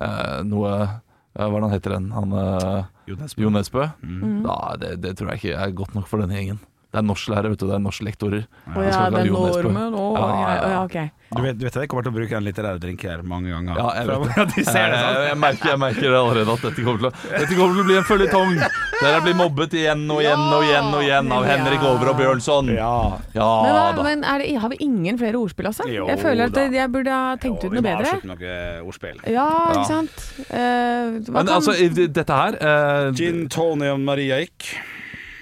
[0.00, 2.10] eh, noe eh, Hva han heter den?
[2.12, 3.42] Han eh, Jo Nesbø.
[3.42, 3.86] Jo Nesbø?
[4.04, 4.42] Mm.
[4.44, 6.60] Da, det, det tror jeg ikke er godt nok for denne gjengen.
[6.90, 7.68] Det er norsklærere, vet du.
[7.70, 8.44] Det er norsklektorer.
[8.74, 9.70] Å ja, den Jo Nesbø.
[9.70, 10.86] å, Ja, ja, ja, ja.
[10.98, 11.08] ja.
[11.30, 13.76] Du vet, du vet jeg kommer til å bruke en litterær drink her mange ganger.
[13.78, 14.46] Ja, jeg vet det.
[14.56, 15.26] De ser det Jeg, sånn.
[15.28, 17.98] jeg, merker, jeg merker allerede at dette kommer til å, dette kommer til å bli
[18.00, 18.56] en føljetong.
[18.98, 22.18] Der jeg blir mobbet igjen og igjen og igjen og igjen av Henrik Over og
[22.18, 22.72] Bjørnson.
[22.74, 22.90] Ja.
[23.38, 25.86] Ja Men, hva, men er det, har vi ingen flere ordspill, altså?
[25.86, 26.66] Jo jeg føler at da.
[26.80, 28.10] jeg burde ha tenkt ut noe bedre.
[28.18, 29.22] Vi må avslutte noen ordspill.
[29.30, 30.24] Ja, ikke sant.
[30.50, 31.78] Uh, hva Men kan- altså,
[32.18, 34.72] dette her uh, Gin, Tony og Maria Ick.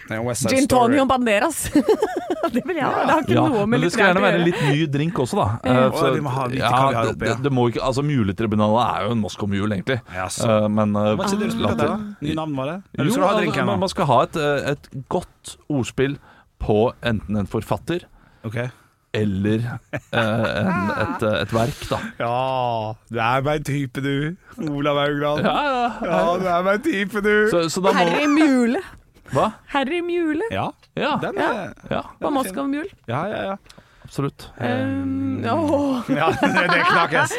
[0.08, 0.66] Gin.
[0.70, 1.66] Tony og Banderas.
[2.54, 3.02] det vil jeg ha.
[3.04, 5.38] Det har ikke ja, noe med men det skal gjerne være litt ny drink også,
[5.38, 5.46] da.
[5.68, 5.84] Ja.
[5.90, 6.62] Eh, vi må ha det,
[7.12, 7.36] oppi, ja.
[7.44, 10.00] det må ikke Altså, Muletribunalet er jo en Moskov Mule, egentlig.
[10.14, 10.48] Ja, så.
[10.48, 12.26] Eh, men eh, Hva det du spiller latter- der, da?
[12.26, 12.80] Nye navn var det?
[12.96, 15.56] Eller Jo, skal du ha altså, drinken man, man skal ha et, eh, et godt
[15.68, 16.18] ordspill
[16.58, 18.08] på enten en forfatter
[18.46, 18.68] okay
[19.12, 21.98] eller eh, en, et, et verk, da.
[22.20, 24.36] Ja, du er meg type, du.
[24.68, 25.46] Olav Haugland.
[25.46, 27.34] Ja, ja, Ja, du er meg type, du.
[27.52, 28.82] Så, så da må Harry Mule.
[29.34, 29.50] Hva?
[29.74, 32.88] Harry Mule Ja, Ja, den er ja på Moskov Mule.
[33.10, 33.84] Ja, ja, ja.
[34.04, 34.48] absolutt.
[34.58, 36.02] Um, oh.
[36.20, 37.34] ja det, knakes.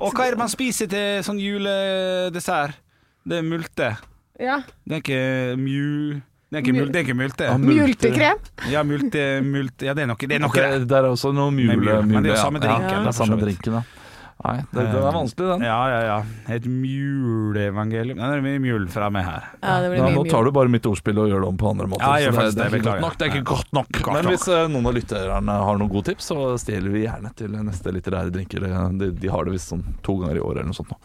[0.00, 2.78] Og hva er det man spiser til sånn juledessert?
[3.26, 3.94] Det er multe.
[4.40, 4.60] Ja.
[4.88, 5.22] Det er ikke
[5.60, 6.20] mju...
[6.50, 7.46] Det er ikke, mul, det er ikke multe.
[7.46, 7.58] Ja.
[7.62, 8.38] Multekrem.
[8.72, 10.96] Ja, multe, multe Ja, det er noe, det er noe Det, det.
[10.98, 13.18] er også noe mule, mule, men det er jo samme drinken, Ja, da, det er
[13.20, 13.99] samme drinken, ja.
[14.40, 15.62] Nei, det, den er vanskelig, den.
[15.68, 16.18] Ja, ja, ja.
[16.54, 18.16] Et muleevangelium.
[18.16, 19.48] Nei, Det er mye mul fra meg her.
[19.60, 21.58] Ja, det blir Ja, mye nå tar du bare mitt ordspill og gjør det om
[21.60, 22.06] på andre måter.
[22.06, 23.48] Ja, jeg gjør det, det, er det, ikke godt nok, det er ikke Ja.
[23.50, 23.90] godt nok.
[24.00, 27.34] Godt Men hvis uh, noen av lytterne har noen gode tips, så stjeler vi gjerne
[27.36, 28.64] til neste litterære drinker.
[29.00, 31.00] De, de har det visst sånn to ganger i året eller noe sånt nå,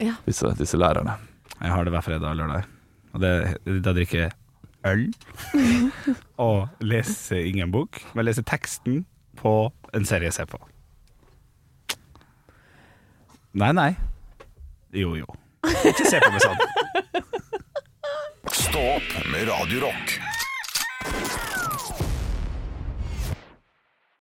[0.00, 0.16] Ja.
[0.24, 1.18] disse, disse lærerne.
[1.60, 2.64] Jeg har det hver fredag og lørdag.
[3.12, 3.34] Og det,
[3.84, 4.32] da drikker jeg
[4.88, 5.06] øl.
[6.48, 9.02] og leser ingen bok, men leser teksten
[9.36, 9.54] på
[9.92, 10.58] en serie jeg ser på.
[13.52, 13.96] Nei, nei.
[14.94, 15.26] Jo, jo.
[15.84, 16.60] Ikke se på meg sånn.
[18.54, 20.18] Stå opp med Radio Rock.